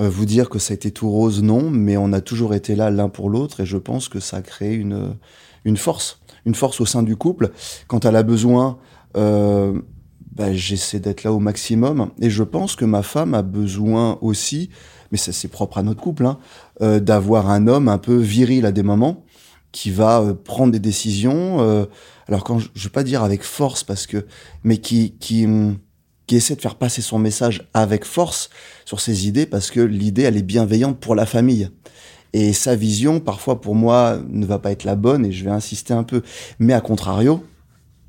Euh, 0.00 0.08
vous 0.08 0.24
dire 0.24 0.48
que 0.48 0.58
ça 0.58 0.72
a 0.72 0.74
été 0.74 0.90
tout 0.90 1.10
rose, 1.10 1.42
non, 1.42 1.70
mais 1.70 1.96
on 1.96 2.12
a 2.12 2.20
toujours 2.20 2.54
été 2.54 2.74
là 2.74 2.90
l'un 2.90 3.08
pour 3.08 3.28
l'autre, 3.28 3.60
et 3.60 3.66
je 3.66 3.76
pense 3.76 4.08
que 4.08 4.20
ça 4.20 4.38
a 4.38 4.42
créé 4.42 4.74
une, 4.74 5.14
une 5.64 5.76
force, 5.76 6.20
une 6.46 6.54
force 6.54 6.80
au 6.80 6.86
sein 6.86 7.02
du 7.02 7.16
couple. 7.16 7.50
Quand 7.88 8.04
elle 8.04 8.16
a 8.16 8.22
besoin 8.22 8.78
euh, 9.16 9.78
bah, 10.34 10.52
j'essaie 10.54 10.98
d'être 11.00 11.24
là 11.24 11.32
au 11.32 11.38
maximum. 11.38 12.10
Et 12.20 12.30
je 12.30 12.42
pense 12.42 12.74
que 12.76 12.84
ma 12.84 13.02
femme 13.02 13.34
a 13.34 13.42
besoin 13.42 14.18
aussi, 14.22 14.70
mais 15.10 15.18
ça 15.18 15.32
c'est 15.32 15.48
propre 15.48 15.78
à 15.78 15.82
notre 15.82 16.00
couple, 16.00 16.24
hein, 16.26 16.38
euh, 16.80 17.00
d'avoir 17.00 17.50
un 17.50 17.66
homme 17.66 17.88
un 17.88 17.98
peu 17.98 18.16
viril 18.16 18.64
à 18.64 18.72
des 18.72 18.82
moments, 18.82 19.24
qui 19.72 19.90
va 19.90 20.20
euh, 20.20 20.34
prendre 20.34 20.72
des 20.72 20.78
décisions. 20.80 21.60
euh, 21.60 21.84
alors 22.28 22.44
quand 22.44 22.58
je, 22.58 22.68
je 22.74 22.84
veux 22.84 22.90
pas 22.90 23.04
dire 23.04 23.22
avec 23.22 23.42
force 23.42 23.84
parce 23.84 24.06
que, 24.06 24.26
mais 24.64 24.78
qui 24.78 25.12
qui 25.20 25.44
hum, 25.44 25.76
qui 26.26 26.36
essaie 26.36 26.54
de 26.56 26.60
faire 26.60 26.76
passer 26.76 27.02
son 27.02 27.18
message 27.18 27.68
avec 27.74 28.04
force 28.04 28.50
sur 28.84 29.00
ses 29.00 29.26
idées 29.26 29.46
parce 29.46 29.70
que 29.70 29.80
l'idée 29.80 30.22
elle 30.22 30.36
est 30.36 30.42
bienveillante 30.42 30.98
pour 30.98 31.14
la 31.14 31.26
famille. 31.26 31.68
Et 32.32 32.52
sa 32.52 32.76
vision, 32.76 33.20
parfois 33.20 33.60
pour 33.60 33.74
moi, 33.74 34.18
ne 34.28 34.46
va 34.46 34.58
pas 34.58 34.72
être 34.72 34.84
la 34.84 34.96
bonne 34.96 35.26
et 35.26 35.32
je 35.32 35.44
vais 35.44 35.50
insister 35.50 35.92
un 35.92 36.04
peu. 36.04 36.22
Mais 36.58 36.72
à 36.72 36.80
contrario, 36.80 37.44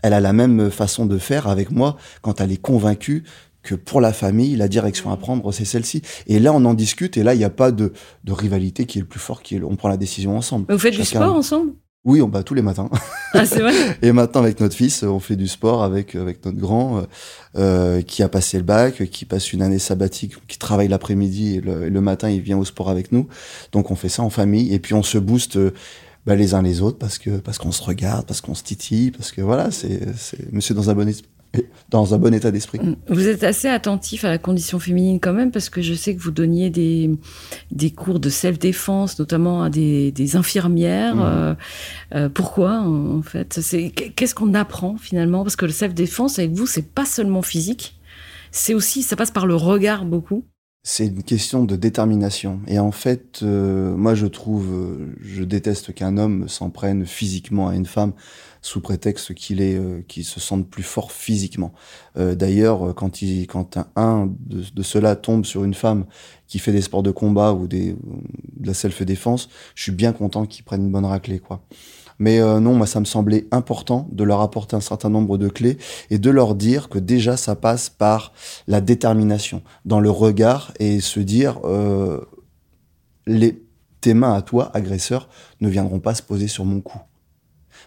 elle 0.02 0.14
a 0.14 0.22
la 0.22 0.34
même 0.34 0.70
façon 0.72 1.06
de 1.06 1.18
faire 1.18 1.48
avec 1.48 1.72
moi 1.72 1.98
quand 2.22 2.40
elle 2.40 2.52
est 2.52 2.62
convaincue 2.62 3.24
que 3.64 3.76
pour 3.76 4.02
la 4.02 4.12
famille, 4.14 4.56
la 4.58 4.68
direction 4.68 5.10
à 5.12 5.18
prendre, 5.18 5.52
c'est 5.54 5.66
celle-ci. 5.66 6.02
Et 6.28 6.40
là, 6.40 6.52
on 6.54 6.66
en 6.66 6.74
discute, 6.74 7.16
et 7.16 7.24
là, 7.24 7.34
il 7.34 7.38
n'y 7.38 7.46
a 7.46 7.50
pas 7.50 7.72
de, 7.72 7.94
de 8.26 8.32
rivalité 8.34 8.86
qui 8.86 8.98
est 8.98 9.02
le 9.02 9.08
plus 9.08 9.22
fort, 9.22 9.42
qui 9.42 9.56
est 9.56 9.60
le- 9.60 9.66
on 9.66 9.78
prend 9.78 9.88
la 9.88 9.96
décision 9.96 10.38
ensemble. 10.38 10.66
Mais 10.68 10.76
vous 10.76 10.82
faites 10.82 10.94
du 10.94 11.06
sport 11.06 11.34
ensemble? 11.34 11.72
Oui, 12.06 12.22
on 12.22 12.28
bat 12.28 12.44
tous 12.44 12.54
les 12.54 12.62
matins. 12.62 12.90
Ah 13.34 13.46
c'est 13.46 13.62
vrai. 13.62 13.74
Et 14.02 14.12
maintenant, 14.12 14.42
avec 14.42 14.60
notre 14.60 14.76
fils, 14.76 15.04
on 15.04 15.20
fait 15.20 15.38
du 15.38 15.48
sport 15.48 15.84
avec, 15.84 16.16
avec 16.16 16.44
notre 16.46 16.58
grand, 16.58 16.98
euh, 16.98 17.02
euh, 17.58 18.02
qui 18.02 18.24
a 18.24 18.30
passé 18.30 18.58
le 18.58 18.64
bac, 18.64 19.10
qui 19.10 19.24
passe 19.24 19.54
une 19.54 19.62
année 19.62 19.80
sabbatique, 19.80 20.34
qui 20.48 20.58
travaille 20.60 20.90
l'après-midi, 20.90 21.56
et 21.56 21.62
le, 21.62 22.02
matin, 22.02 22.30
il 22.30 22.42
vient 22.42 22.58
au 22.58 22.66
sport 22.66 22.90
avec 22.90 23.14
nous. 23.14 23.28
Donc, 23.72 23.90
on 23.90 23.96
fait 23.96 24.10
ça 24.10 24.22
en 24.22 24.30
famille, 24.30 24.74
et 24.74 24.80
puis 24.80 24.94
on 24.94 25.04
se 25.04 25.18
booste 25.18 25.56
euh, 25.56 25.74
bah, 26.26 26.36
les 26.36 26.54
uns 26.56 26.62
les 26.62 26.82
autres, 26.82 26.98
parce 26.98 27.18
que 27.20 27.32
parce 27.38 27.58
qu'on 27.58 27.72
se 27.72 27.82
regarde, 27.84 28.26
parce 28.26 28.42
qu'on 28.42 28.54
se 28.56 28.64
titille, 28.64 29.12
parce 29.12 29.32
que 29.32 29.42
voilà, 29.42 29.72
c'est 29.72 30.02
c'est- 30.18 30.52
monsieur 30.54 30.76
dans 30.76 30.90
un 30.90 30.94
bon, 30.94 31.08
es- 31.08 31.22
dans 31.90 32.16
un 32.16 32.18
bon 32.18 32.34
état 32.34 32.52
d'esprit. 32.52 32.80
Vous 33.08 33.28
êtes 33.28 33.44
assez 33.44 33.68
attentif 33.68 34.26
à 34.26 34.30
la 34.30 34.38
condition 34.38 34.80
féminine 34.80 35.20
quand 35.20 35.34
même, 35.34 35.52
parce 35.52 35.70
que 35.70 35.82
je 35.82 35.94
sais 35.94 36.16
que 36.16 36.22
vous 36.22 36.32
donniez 36.32 36.70
des, 36.70 37.12
des 37.72 37.92
cours 37.92 38.20
de 38.20 38.30
self-défense, 38.30 39.20
notamment 39.20 39.64
à 39.64 39.70
des, 39.70 40.12
des 40.12 40.36
infirmières. 40.36 41.16
Mhm. 41.16 41.22
Euh, 41.24 41.54
euh, 42.16 42.30
pourquoi, 42.30 42.82
en, 42.82 43.22
fait? 43.22 43.60
Qu'est-ce 44.16 44.36
qu'on 44.36 44.54
apprend 44.56 44.98
finalement? 44.98 45.44
Parce 45.44 45.56
que 45.56 45.66
le 45.66 45.72
self-défense, 45.72 46.40
avec 46.40 46.52
vous, 46.52 46.66
c'est 46.66 46.88
pas 46.88 47.06
seulement 47.06 47.44
physique, 47.44 48.00
c'est 48.52 48.74
aussi, 48.74 49.04
ça 49.04 49.16
passe 49.16 49.32
par 49.32 49.46
le 49.46 49.56
regard 49.56 50.06
beaucoup. 50.06 50.46
C'est 50.86 51.06
une 51.06 51.24
question 51.24 51.64
de 51.64 51.78
détermination. 51.78 52.60
Et 52.68 52.78
en 52.78 52.92
fait, 52.92 53.40
euh, 53.42 53.96
moi, 53.96 54.16
je 54.16 54.26
trouve, 54.26 54.98
je 55.22 55.44
déteste 55.44 55.94
qu'un 55.94 56.18
homme 56.18 56.50
s'en 56.50 56.70
prenne 56.72 57.06
physiquement 57.06 57.70
à 57.70 57.76
une 57.76 57.86
femme 57.86 58.12
sous 58.64 58.82
prétexte 58.82 59.36
qu'il 59.36 59.62
est, 59.62 59.76
euh, 59.76 60.02
qu'il 60.08 60.26
se 60.26 60.40
sente 60.40 60.68
plus 60.68 60.82
fort 60.82 61.12
physiquement. 61.12 61.74
Euh, 62.18 62.34
D'ailleurs, 62.34 62.90
euh, 62.90 62.94
quand 62.94 63.22
il, 63.22 63.46
quand 63.46 63.78
un, 63.78 63.88
un 63.96 64.34
de, 64.40 64.64
de 64.74 64.84
ceux-là 64.84 65.16
tombe 65.16 65.46
sur 65.46 65.64
une 65.64 65.76
femme 65.76 66.06
qui 66.48 66.58
fait 66.58 66.72
des 66.72 66.82
sports 66.82 67.04
de 67.04 67.12
combat 67.12 67.54
ou 67.54 67.68
des, 67.68 67.94
de 67.94 68.68
la 68.68 68.74
self-défense, 68.74 69.50
je 69.76 69.84
suis 69.84 69.92
bien 69.92 70.14
content 70.14 70.46
qu'il 70.48 70.64
prenne 70.64 70.86
une 70.86 70.92
bonne 70.92 71.06
raclée, 71.06 71.40
quoi. 71.40 71.62
Mais 72.20 72.40
euh, 72.40 72.60
non, 72.60 72.74
moi, 72.74 72.88
ça 72.88 73.00
me 73.00 73.06
semblait 73.06 73.48
important 73.52 74.08
de 74.12 74.24
leur 74.24 74.42
apporter 74.42 74.76
un 74.76 74.82
certain 74.82 75.10
nombre 75.10 75.38
de 75.38 75.50
clés 75.50 75.78
et 76.10 76.20
de 76.20 76.30
leur 76.30 76.56
dire 76.56 76.90
que 76.90 77.00
déjà, 77.00 77.38
ça 77.38 77.56
passe 77.56 77.90
par 77.90 78.34
la 78.68 78.82
détermination 78.82 79.62
dans 79.86 80.00
le 80.00 80.10
regard 80.10 80.74
et 80.80 81.00
se 81.02 81.20
dire 81.20 81.60
euh, 81.66 82.22
les, 83.26 83.62
tes 84.02 84.14
mains 84.14 84.34
à 84.34 84.42
toi, 84.42 84.72
agresseur, 84.74 85.28
ne 85.60 85.70
viendront 85.70 86.00
pas 86.00 86.14
se 86.14 86.22
poser 86.22 86.48
sur 86.48 86.66
mon 86.66 86.82
cou. 86.82 87.00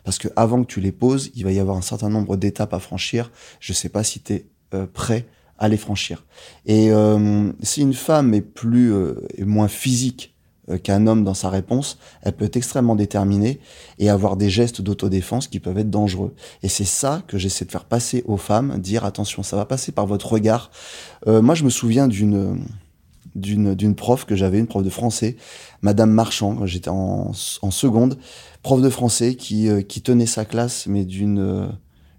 Parce 0.07 0.19
que 0.19 0.29
avant 0.37 0.63
que 0.63 0.69
tu 0.69 0.81
les 0.81 0.93
poses, 0.93 1.33
il 1.35 1.43
va 1.43 1.51
y 1.51 1.59
avoir 1.59 1.77
un 1.77 1.83
certain 1.83 2.09
nombre 2.09 2.37
d'étapes 2.37 2.73
à 2.73 2.79
franchir. 2.79 3.33
Je 3.59 3.73
sais 3.73 3.89
pas 3.89 4.05
si 4.05 4.21
tu 4.21 4.35
es 4.35 4.47
euh, 4.73 4.87
prêt 4.87 5.27
à 5.59 5.69
les 5.69 5.77
franchir. 5.77 6.25
Et 6.65 6.93
euh, 6.93 7.51
si 7.61 7.83
une 7.83 7.93
femme 7.93 8.33
est 8.33 8.41
plus 8.41 8.95
est 9.37 9.45
moins 9.45 9.69
physique 9.69 10.33
qu'un 10.83 11.07
homme 11.07 11.25
dans 11.25 11.35
sa 11.35 11.51
réponse, 11.51 11.99
elle 12.23 12.35
peut 12.35 12.45
être 12.45 12.57
extrêmement 12.57 12.95
déterminée 12.95 13.61
et 13.99 14.09
avoir 14.09 14.37
des 14.37 14.49
gestes 14.49 14.81
d'autodéfense 14.81 15.49
qui 15.49 15.59
peuvent 15.61 15.79
être 15.79 15.91
dangereux. 15.91 16.35
Et 16.63 16.69
c'est 16.69 16.85
ça 16.85 17.23
que 17.27 17.37
j'essaie 17.37 17.65
de 17.65 17.71
faire 17.71 17.85
passer 17.85 18.23
aux 18.27 18.37
femmes, 18.37 18.79
dire 18.79 19.05
attention, 19.05 19.43
ça 19.43 19.57
va 19.57 19.65
passer 19.65 19.93
par 19.93 20.07
votre 20.07 20.33
regard. 20.33 20.71
moi, 21.27 21.55
je 21.55 21.65
me 21.65 21.71
souviens 21.71 22.07
d'une 22.07 22.65
d'une 23.37 23.95
prof 23.95 24.25
que 24.25 24.35
j'avais, 24.35 24.59
une 24.59 24.67
prof 24.67 24.83
de 24.83 24.91
français, 24.91 25.37
Madame 25.83 26.11
Marchand, 26.11 26.57
quand 26.57 26.67
j'étais 26.67 26.91
en, 26.91 27.33
en 27.63 27.71
seconde, 27.71 28.19
prof 28.63 28.83
de 28.83 28.91
français 28.91 29.35
qui, 29.35 29.69
qui 29.89 30.03
tenait 30.03 30.27
sa 30.27 30.45
classe, 30.45 30.87
mais 30.87 31.05
d'une 31.05 31.69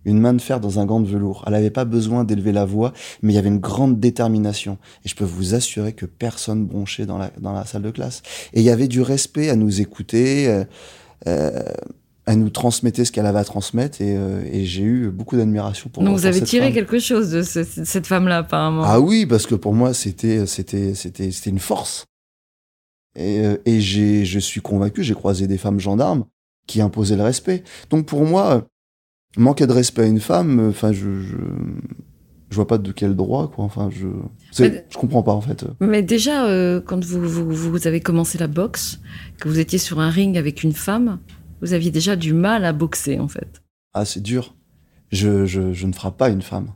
une 0.08 0.20
main 0.20 0.34
de 0.34 0.42
fer 0.42 0.60
dans 0.60 0.80
un 0.80 0.86
gant 0.86 1.02
de 1.02 1.08
velours. 1.08 1.44
Elle 1.46 1.54
n'avait 1.54 1.70
pas 1.70 1.84
besoin 1.84 2.24
d'élever 2.24 2.54
la 2.54 2.66
voix, 2.66 2.94
mais 3.22 3.34
il 3.34 3.36
y 3.36 3.40
avait 3.40 3.50
une 3.50 3.60
grande 3.60 4.00
détermination. 4.00 4.78
Et 5.06 5.10
je 5.10 5.16
peux 5.16 5.26
vous 5.26 5.54
assurer 5.54 5.92
que 5.92 6.06
personne 6.06 6.66
bronchait 6.66 7.06
dans 7.06 7.18
la, 7.18 7.30
dans 7.40 7.52
la 7.52 7.66
salle 7.66 7.82
de 7.82 7.92
classe. 7.92 8.24
Et 8.54 8.62
il 8.62 8.66
y 8.66 8.70
avait 8.70 8.88
du 8.88 9.02
respect 9.02 9.50
à 9.50 9.56
nous 9.56 9.82
écouter. 9.82 10.48
Euh, 10.48 10.64
euh 11.28 11.62
elle 12.28 12.40
nous 12.40 12.50
transmettait 12.50 13.06
ce 13.06 13.12
qu'elle 13.12 13.26
avait 13.26 13.40
à 13.40 13.44
transmettre 13.44 14.02
et, 14.02 14.16
euh, 14.16 14.44
et 14.52 14.66
j'ai 14.66 14.84
eu 14.84 15.10
beaucoup 15.10 15.38
d'admiration 15.38 15.90
pour. 15.90 16.04
Donc 16.04 16.16
vous 16.16 16.26
avez 16.26 16.42
tiré 16.42 16.72
quelque 16.72 17.00
chose 17.00 17.32
de 17.32 17.42
cette 17.42 18.06
femme-là 18.06 18.40
apparemment. 18.40 18.84
Ah 18.86 19.00
oui, 19.00 19.26
parce 19.26 19.48
que 19.48 19.56
pour 19.56 19.74
moi 19.74 19.94
c'était 19.94 20.46
c'était 20.46 20.94
c'était 20.94 21.32
c'était 21.32 21.50
une 21.50 21.60
force. 21.60 22.06
Et, 23.16 23.40
euh, 23.40 23.58
et 23.66 23.82
j'ai 23.82 24.26
je 24.26 24.38
suis 24.38 24.62
convaincu, 24.62 25.04
j'ai 25.04 25.16
croisé 25.16 25.48
des 25.48 25.58
femmes 25.58 25.80
gendarmes 25.80 26.26
qui 26.68 26.82
imposaient 26.82 27.16
le 27.16 27.24
respect. 27.24 27.64
Donc 27.90 28.06
pour 28.06 28.26
moi, 28.26 28.68
manquer 29.38 29.66
de 29.66 29.72
respect 29.72 30.04
à 30.04 30.06
une 30.06 30.20
femme, 30.20 30.60
euh, 30.60 30.70
enfin, 30.70 30.92
je, 30.92 31.22
je, 31.22 31.38
je, 32.50 32.56
vois 32.56 32.68
pas 32.68 32.78
de 32.78 32.92
quel 32.92 33.16
droit, 33.16 33.50
quoi. 33.50 33.66
Enfin, 33.66 33.90
je, 33.92 34.08
je 34.52 34.98
comprends 34.98 35.24
pas, 35.24 35.34
en 35.34 35.42
fait. 35.42 35.66
Mais 35.80 36.04
déjà, 36.04 36.48
euh, 36.48 36.82
quand 36.82 37.04
vous, 37.04 37.22
vous, 37.22 37.72
vous, 37.72 37.88
avez 37.88 38.02
commencé 38.02 38.38
la 38.38 38.48
boxe, 38.48 39.00
que 39.40 39.50
vous 39.50 39.60
étiez 39.60 39.80
sur 39.80 40.00
un 40.00 40.10
ring 40.10 40.38
avec 40.38 40.64
une 40.64 40.74
femme, 40.74 41.20
vous 41.62 41.74
aviez 41.74 41.92
déjà 41.92 42.16
du 42.16 42.34
mal 42.34 42.66
à 42.66 42.74
boxer, 42.74 43.20
en 43.20 43.28
fait. 43.28 43.62
Ah, 43.94 44.06
c'est 44.06 44.22
dur. 44.22 44.56
Je, 45.12 45.46
je, 45.46 45.86
ne 45.86 45.94
frappe 45.94 46.18
pas 46.18 46.30
une 46.30 46.42
femme. 46.42 46.74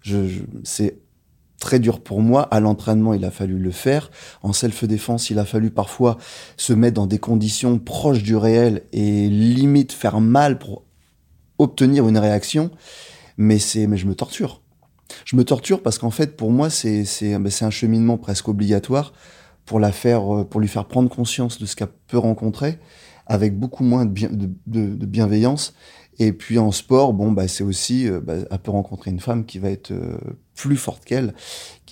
Je, 0.00 0.42
c'est 0.62 1.00
très 1.58 1.80
dur 1.80 2.00
pour 2.00 2.22
moi. 2.22 2.42
À 2.42 2.60
l'entraînement, 2.60 3.14
il 3.14 3.24
a 3.24 3.30
fallu 3.30 3.58
le 3.58 3.70
faire. 3.70 4.10
En 4.42 4.52
self-défense, 4.52 5.30
il 5.30 5.38
a 5.38 5.44
fallu 5.44 5.70
parfois 5.70 6.18
se 6.56 6.72
mettre 6.72 6.94
dans 6.94 7.06
des 7.06 7.18
conditions 7.18 7.78
proches 7.78 8.22
du 8.22 8.36
réel 8.36 8.82
et 8.92 9.28
limite 9.28 9.92
faire 9.92 10.20
mal 10.20 10.58
pour 10.58 10.84
obtenir 11.58 12.06
une 12.08 12.18
réaction, 12.18 12.70
mais 13.36 13.58
c'est, 13.58 13.86
mais 13.86 13.96
je 13.96 14.06
me 14.06 14.14
torture. 14.14 14.62
Je 15.24 15.36
me 15.36 15.44
torture 15.44 15.82
parce 15.82 15.98
qu'en 15.98 16.10
fait, 16.10 16.36
pour 16.36 16.50
moi, 16.50 16.70
c'est, 16.70 17.04
c'est, 17.04 17.38
ben, 17.38 17.50
un 17.60 17.70
cheminement 17.70 18.18
presque 18.18 18.48
obligatoire 18.48 19.12
pour 19.64 19.80
la 19.80 19.92
faire, 19.92 20.34
euh, 20.34 20.44
pour 20.44 20.60
lui 20.60 20.68
faire 20.68 20.86
prendre 20.86 21.08
conscience 21.08 21.58
de 21.58 21.66
ce 21.66 21.76
qu'elle 21.76 21.88
peut 22.06 22.18
rencontrer, 22.18 22.78
avec 23.26 23.58
beaucoup 23.58 23.84
moins 23.84 24.04
de, 24.04 24.10
bien, 24.10 24.28
de, 24.30 24.48
de, 24.66 25.06
bienveillance. 25.06 25.74
Et 26.18 26.32
puis 26.32 26.58
en 26.58 26.72
sport, 26.72 27.12
bon, 27.12 27.32
bah, 27.32 27.48
c'est 27.48 27.64
aussi, 27.64 28.08
bah, 28.22 28.34
elle 28.50 28.58
peut 28.58 28.70
rencontrer 28.70 29.10
une 29.10 29.20
femme 29.20 29.44
qui 29.44 29.58
va 29.58 29.70
être 29.70 29.90
euh, 29.90 30.16
plus 30.54 30.76
forte 30.76 31.04
qu'elle. 31.04 31.34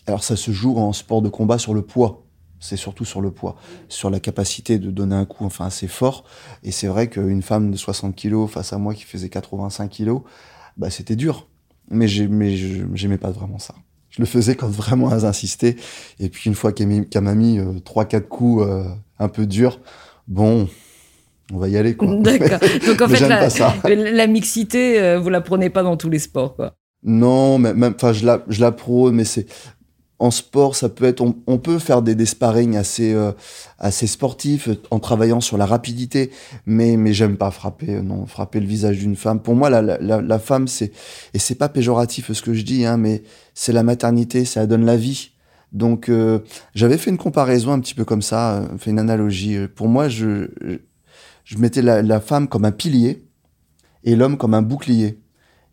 Alors 0.06 0.22
ça 0.22 0.36
se 0.36 0.50
joue 0.50 0.76
en 0.76 0.92
sport 0.92 1.22
de 1.22 1.28
combat 1.28 1.58
sur 1.58 1.74
le 1.74 1.82
poids 1.82 2.24
c'est 2.64 2.76
surtout 2.78 3.04
sur 3.04 3.20
le 3.20 3.30
poids, 3.30 3.56
sur 3.90 4.08
la 4.08 4.20
capacité 4.20 4.78
de 4.78 4.90
donner 4.90 5.14
un 5.14 5.26
coup 5.26 5.44
enfin 5.44 5.66
assez 5.66 5.86
fort. 5.86 6.24
Et 6.62 6.70
c'est 6.70 6.86
vrai 6.86 7.10
qu'une 7.10 7.42
femme 7.42 7.70
de 7.70 7.76
60 7.76 8.16
kilos 8.16 8.50
face 8.50 8.72
à 8.72 8.78
moi 8.78 8.94
qui 8.94 9.02
faisait 9.02 9.28
85 9.28 9.90
kilos, 9.90 10.22
bah 10.78 10.88
c'était 10.88 11.14
dur. 11.14 11.46
Mais 11.90 12.08
j'aimais 12.08 13.18
pas 13.18 13.30
vraiment 13.30 13.58
ça. 13.58 13.74
Je 14.08 14.22
le 14.22 14.26
faisais 14.26 14.54
quand 14.54 14.68
vraiment 14.68 15.14
elles 15.14 15.26
insistaient. 15.26 15.76
Et 16.18 16.30
puis 16.30 16.48
une 16.48 16.54
fois 16.54 16.72
qu'elle 16.72 16.88
m'a 17.22 17.34
mis 17.34 17.58
euh, 17.58 17.80
trois, 17.80 18.06
quatre 18.06 18.28
coups 18.28 18.64
euh, 18.66 18.88
un 19.18 19.28
peu 19.28 19.44
durs, 19.44 19.78
bon, 20.26 20.66
on 21.52 21.58
va 21.58 21.68
y 21.68 21.76
aller 21.76 21.94
quoi. 21.94 22.08
D'accord. 22.20 22.60
Donc 22.86 23.00
en 23.00 23.08
fait, 23.08 23.28
la, 23.28 23.48
la, 24.12 24.26
mixité, 24.26 25.00
euh, 25.00 25.18
vous 25.18 25.30
la 25.30 25.40
prenez 25.40 25.70
pas 25.70 25.82
dans 25.82 25.96
tous 25.96 26.10
les 26.10 26.18
sports 26.18 26.56
quoi. 26.56 26.74
Non, 27.04 27.58
mais 27.58 27.74
même, 27.74 27.92
enfin, 27.96 28.14
je 28.14 28.24
la, 28.24 28.42
je 28.48 28.62
la 28.62 28.72
prône, 28.72 29.16
mais 29.16 29.24
c'est, 29.24 29.46
en 30.18 30.30
sport, 30.30 30.74
ça 30.74 30.88
peut 30.88 31.04
être, 31.04 31.22
on, 31.46 31.58
peut 31.58 31.78
faire 31.78 32.00
des, 32.00 32.14
des 32.14 32.24
sparring 32.24 32.76
assez, 32.76 33.12
euh, 33.12 33.32
assez 33.78 34.06
sportifs 34.06 34.70
en 34.90 34.98
travaillant 35.00 35.40
sur 35.40 35.58
la 35.58 35.66
rapidité, 35.66 36.30
mais, 36.64 36.96
mais 36.96 37.12
j'aime 37.12 37.36
pas 37.36 37.50
frapper, 37.50 37.96
euh, 37.96 38.02
non, 38.02 38.26
frapper 38.26 38.60
le 38.60 38.66
visage 38.66 38.98
d'une 38.98 39.16
femme. 39.16 39.40
Pour 39.40 39.54
moi, 39.54 39.68
la, 39.68 39.82
la, 39.82 39.98
la 39.98 40.38
femme, 40.38 40.66
c'est, 40.66 40.92
et 41.34 41.38
c'est 41.38 41.56
pas 41.56 41.68
péjoratif 41.68 42.32
ce 42.32 42.40
que 42.40 42.54
je 42.54 42.62
dis, 42.62 42.86
hein, 42.86 42.96
mais 42.96 43.22
c'est 43.52 43.72
la 43.72 43.82
maternité, 43.82 44.46
ça 44.46 44.66
donne 44.66 44.86
la 44.86 44.96
vie. 44.96 45.32
Donc, 45.72 46.08
euh, 46.08 46.38
j'avais 46.74 46.96
fait 46.96 47.10
une 47.10 47.18
comparaison 47.18 47.72
un 47.72 47.80
petit 47.80 47.94
peu 47.94 48.04
comme 48.04 48.22
ça, 48.22 48.66
fait 48.78 48.90
une 48.90 49.00
analogie. 49.00 49.58
Pour 49.74 49.88
moi, 49.88 50.08
je, 50.08 50.48
je 51.44 51.58
mettais 51.58 51.82
la, 51.82 52.02
la 52.02 52.20
femme 52.20 52.48
comme 52.48 52.64
un 52.64 52.72
pilier 52.72 53.26
et 54.02 54.16
l'homme 54.16 54.36
comme 54.36 54.54
un 54.54 54.62
bouclier. 54.62 55.20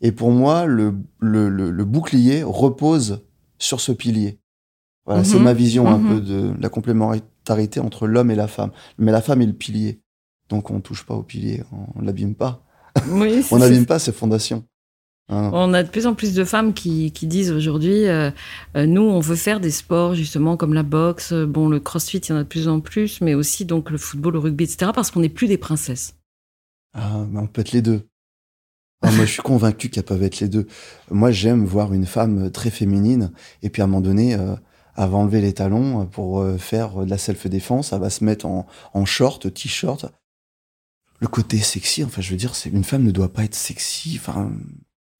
Et 0.01 0.11
pour 0.11 0.31
moi, 0.31 0.65
le, 0.65 0.95
le, 1.19 1.49
le 1.49 1.85
bouclier 1.85 2.43
repose 2.43 3.23
sur 3.57 3.79
ce 3.79 3.91
pilier. 3.91 4.39
Voilà, 5.05 5.23
c'est 5.23 5.37
mhm. 5.37 5.43
ma 5.43 5.53
vision 5.53 5.87
un 5.87 5.99
peu 5.99 6.15
mhm. 6.15 6.21
de 6.21 6.53
la 6.59 6.69
complémentarité 6.69 7.79
entre 7.79 8.07
l'homme 8.07 8.31
et 8.31 8.35
la 8.35 8.47
femme. 8.47 8.71
Mais 8.97 9.11
la 9.11 9.21
femme 9.21 9.41
est 9.41 9.47
le 9.47 9.53
pilier. 9.53 10.01
Donc 10.49 10.69
on 10.69 10.81
touche 10.81 11.05
pas 11.05 11.15
au 11.15 11.23
pilier, 11.23 11.63
on 11.95 12.01
l'abîme 12.01 12.35
pas. 12.35 12.63
on 13.51 13.57
n'abîme 13.57 13.85
pas 13.85 13.99
ses 13.99 14.11
fondations. 14.11 14.65
Ah 15.33 15.49
on 15.53 15.73
a 15.73 15.81
de 15.81 15.87
plus 15.87 16.07
en 16.07 16.13
plus 16.13 16.33
de 16.33 16.43
femmes 16.43 16.73
qui, 16.73 17.09
disent 17.21 17.51
aujourd'hui, 17.51 18.05
euh, 18.07 18.31
euh, 18.75 18.85
nous, 18.85 19.01
on 19.01 19.21
veut 19.21 19.37
faire 19.37 19.61
des 19.61 19.71
sports 19.71 20.13
justement 20.13 20.57
comme 20.57 20.73
la 20.73 20.83
boxe, 20.83 21.31
bon, 21.31 21.69
le 21.69 21.79
crossfit, 21.79 22.17
il 22.17 22.29
y 22.29 22.33
en 22.33 22.37
a 22.37 22.43
de 22.43 22.47
plus 22.47 22.67
en 22.67 22.81
plus, 22.81 23.21
mais 23.21 23.33
aussi 23.33 23.63
donc 23.63 23.89
le 23.91 23.97
football, 23.97 24.33
le 24.33 24.39
rugby, 24.39 24.65
etc., 24.65 24.91
parce 24.93 25.09
qu'on 25.09 25.21
n'est 25.21 25.29
plus 25.29 25.47
des 25.47 25.57
princesses. 25.57 26.15
Ah, 26.93 27.25
mais 27.29 27.39
on 27.39 27.47
peut 27.47 27.61
être 27.61 27.71
les 27.71 27.81
deux. 27.81 28.01
Ah, 29.01 29.11
moi, 29.11 29.23
je 29.23 29.31
suis 29.31 29.41
convaincu 29.41 29.89
qu'elles 29.89 30.03
peuvent 30.03 30.21
être 30.21 30.41
les 30.41 30.49
deux. 30.49 30.67
Moi, 31.09 31.31
j'aime 31.31 31.65
voir 31.65 31.93
une 31.93 32.05
femme 32.05 32.51
très 32.51 32.69
féminine, 32.69 33.31
et 33.63 33.69
puis 33.69 33.81
à 33.81 33.85
un 33.85 33.87
moment 33.87 34.01
donné, 34.01 34.35
euh, 34.35 34.55
elle 34.97 35.09
va 35.09 35.17
enlever 35.17 35.39
les 35.39 35.53
talons 35.53 36.05
pour 36.07 36.45
faire 36.59 37.05
de 37.05 37.09
la 37.09 37.17
self-défense, 37.17 37.93
elle 37.93 38.01
va 38.01 38.09
se 38.09 38.25
mettre 38.25 38.45
en, 38.45 38.67
en 38.93 39.05
short, 39.05 39.51
t-shirt. 39.53 40.07
Le 41.21 41.27
côté 41.27 41.57
sexy, 41.59 42.03
enfin, 42.03 42.21
je 42.21 42.31
veux 42.31 42.37
dire, 42.37 42.53
c'est 42.53 42.69
une 42.69 42.83
femme 42.83 43.03
ne 43.03 43.11
doit 43.11 43.31
pas 43.31 43.45
être 43.45 43.55
sexy. 43.55 44.17
Enfin, 44.19 44.51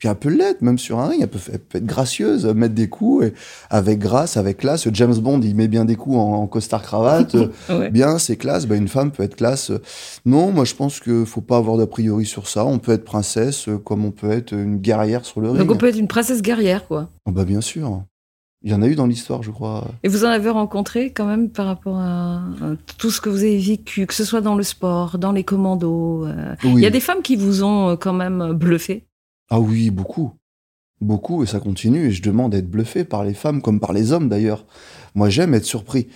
puis 0.01 0.09
elle 0.09 0.15
peut 0.15 0.35
l'être, 0.35 0.63
même 0.63 0.79
sur 0.79 0.97
un 0.97 1.09
ring, 1.09 1.21
elle 1.21 1.27
peut, 1.27 1.39
être 1.53 1.85
gracieuse, 1.85 2.47
mettre 2.47 2.73
des 2.73 2.89
coups, 2.89 3.27
et 3.27 3.33
avec 3.69 3.99
grâce, 3.99 4.35
avec 4.35 4.57
classe. 4.57 4.89
James 4.91 5.13
Bond, 5.13 5.41
il 5.41 5.55
met 5.55 5.67
bien 5.67 5.85
des 5.85 5.95
coups 5.95 6.17
en, 6.17 6.47
costard 6.47 6.81
cravate, 6.81 7.35
bien, 7.91 8.17
c'est 8.17 8.35
classe. 8.35 8.65
Bah, 8.65 8.75
une 8.77 8.87
femme 8.87 9.11
peut 9.11 9.21
être 9.21 9.35
classe. 9.35 9.71
Non, 10.25 10.51
moi 10.51 10.65
je 10.65 10.73
pense 10.73 10.99
qu'il 10.99 11.27
faut 11.27 11.41
pas 11.41 11.57
avoir 11.57 11.77
d'a 11.77 11.85
priori 11.85 12.25
sur 12.25 12.47
ça. 12.47 12.65
On 12.65 12.79
peut 12.79 12.93
être 12.93 13.05
princesse 13.05 13.69
comme 13.85 14.03
on 14.03 14.09
peut 14.09 14.31
être 14.31 14.53
une 14.53 14.77
guerrière 14.77 15.23
sur 15.23 15.39
le 15.39 15.51
ring. 15.51 15.59
Donc 15.59 15.69
on 15.69 15.77
peut 15.77 15.89
être 15.89 15.99
une 15.99 16.07
princesse 16.07 16.41
guerrière, 16.41 16.87
quoi. 16.87 17.11
Oh, 17.27 17.31
bah 17.31 17.45
bien 17.45 17.61
sûr. 17.61 18.01
Il 18.63 18.71
y 18.71 18.73
en 18.73 18.81
a 18.81 18.87
eu 18.87 18.95
dans 18.95 19.05
l'histoire, 19.05 19.43
je 19.43 19.51
crois. 19.51 19.85
Et 20.01 20.07
vous 20.07 20.25
en 20.25 20.29
avez 20.29 20.49
rencontré 20.49 21.11
quand 21.11 21.27
même 21.27 21.51
par 21.51 21.67
rapport 21.67 21.99
à, 21.99 22.41
tout 22.97 23.11
ce 23.11 23.21
que 23.21 23.29
vous 23.29 23.43
avez 23.43 23.59
vécu, 23.59 24.07
que 24.07 24.15
ce 24.15 24.25
soit 24.25 24.41
dans 24.41 24.55
le 24.55 24.63
sport, 24.63 25.19
dans 25.19 25.31
les 25.31 25.43
commandos. 25.43 26.25
Euh. 26.25 26.55
Il 26.63 26.79
y 26.79 26.87
a 26.87 26.91
des 26.91 26.99
femmes 26.99 27.21
qui 27.21 27.35
vous 27.35 27.63
ont 27.63 27.89
euh, 27.89 27.95
quand 27.95 28.13
même 28.13 28.53
bluffé. 28.53 29.05
Ah 29.53 29.59
oui, 29.59 29.89
beaucoup. 29.89 30.31
Beaucoup, 31.01 31.43
et 31.43 31.45
ça 31.45 31.59
continue, 31.59 32.05
et 32.07 32.11
je 32.11 32.21
demande 32.21 32.55
à 32.55 32.59
être 32.59 32.69
bluffé 32.69 33.03
par 33.03 33.25
les 33.25 33.33
femmes 33.33 33.61
comme 33.61 33.81
par 33.81 33.91
les 33.91 34.13
hommes 34.13 34.29
d'ailleurs. 34.29 34.65
Moi 35.13 35.29
j'aime 35.29 35.53
être 35.53 35.65
surpris. 35.65 36.07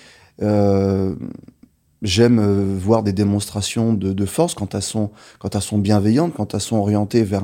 Euh, 0.42 1.16
j'aime 2.02 2.40
euh, 2.40 2.78
voir 2.80 3.04
des 3.04 3.12
démonstrations 3.12 3.94
de, 3.94 4.26
force 4.26 4.54
quand 4.54 4.74
elles, 4.74 4.82
sont, 4.82 5.12
quand 5.40 5.54
elles 5.54 5.62
sont 5.62 5.80
bienveillantes, 5.80 6.34
quand 6.34 6.54
elles 6.54 6.62
sont 6.62 6.78
orientées 6.78 7.24
vers 7.24 7.44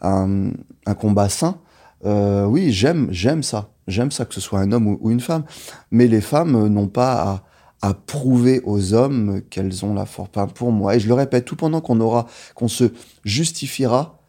un, 0.00 0.52
combat 0.96 1.28
sain. 1.28 1.58
Euh, 2.04 2.44
oui, 2.44 2.70
j'aime, 2.70 3.08
j'aime 3.10 3.42
ça. 3.42 3.70
J'aime 3.88 4.12
ça 4.12 4.24
que 4.24 4.34
ce 4.34 4.40
soit 4.40 4.60
un 4.60 4.70
homme 4.70 4.86
ou, 5.00 5.10
une 5.10 5.20
femme. 5.20 5.42
Mais 5.90 6.06
les 6.06 6.20
femmes 6.20 6.68
n'ont 6.68 6.86
pas 6.86 7.42
à, 7.82 7.88
à, 7.88 7.94
prouver 7.94 8.60
aux 8.64 8.94
hommes 8.94 9.42
qu'elles 9.50 9.84
ont 9.84 9.94
la 9.94 10.06
force. 10.06 10.30
pour 10.54 10.70
moi, 10.70 10.94
et 10.94 11.00
je 11.00 11.08
le 11.08 11.14
répète, 11.14 11.46
tout 11.46 11.56
pendant 11.56 11.80
qu'on 11.80 11.98
aura, 11.98 12.28
qu'on 12.54 12.68
se 12.68 12.92
justifiera 13.24 14.21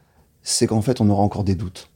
c'est 0.43 0.67
qu'en 0.67 0.81
fait, 0.81 1.01
on 1.01 1.09
aura 1.09 1.23
encore 1.23 1.43
des 1.43 1.55
doutes. 1.55 1.89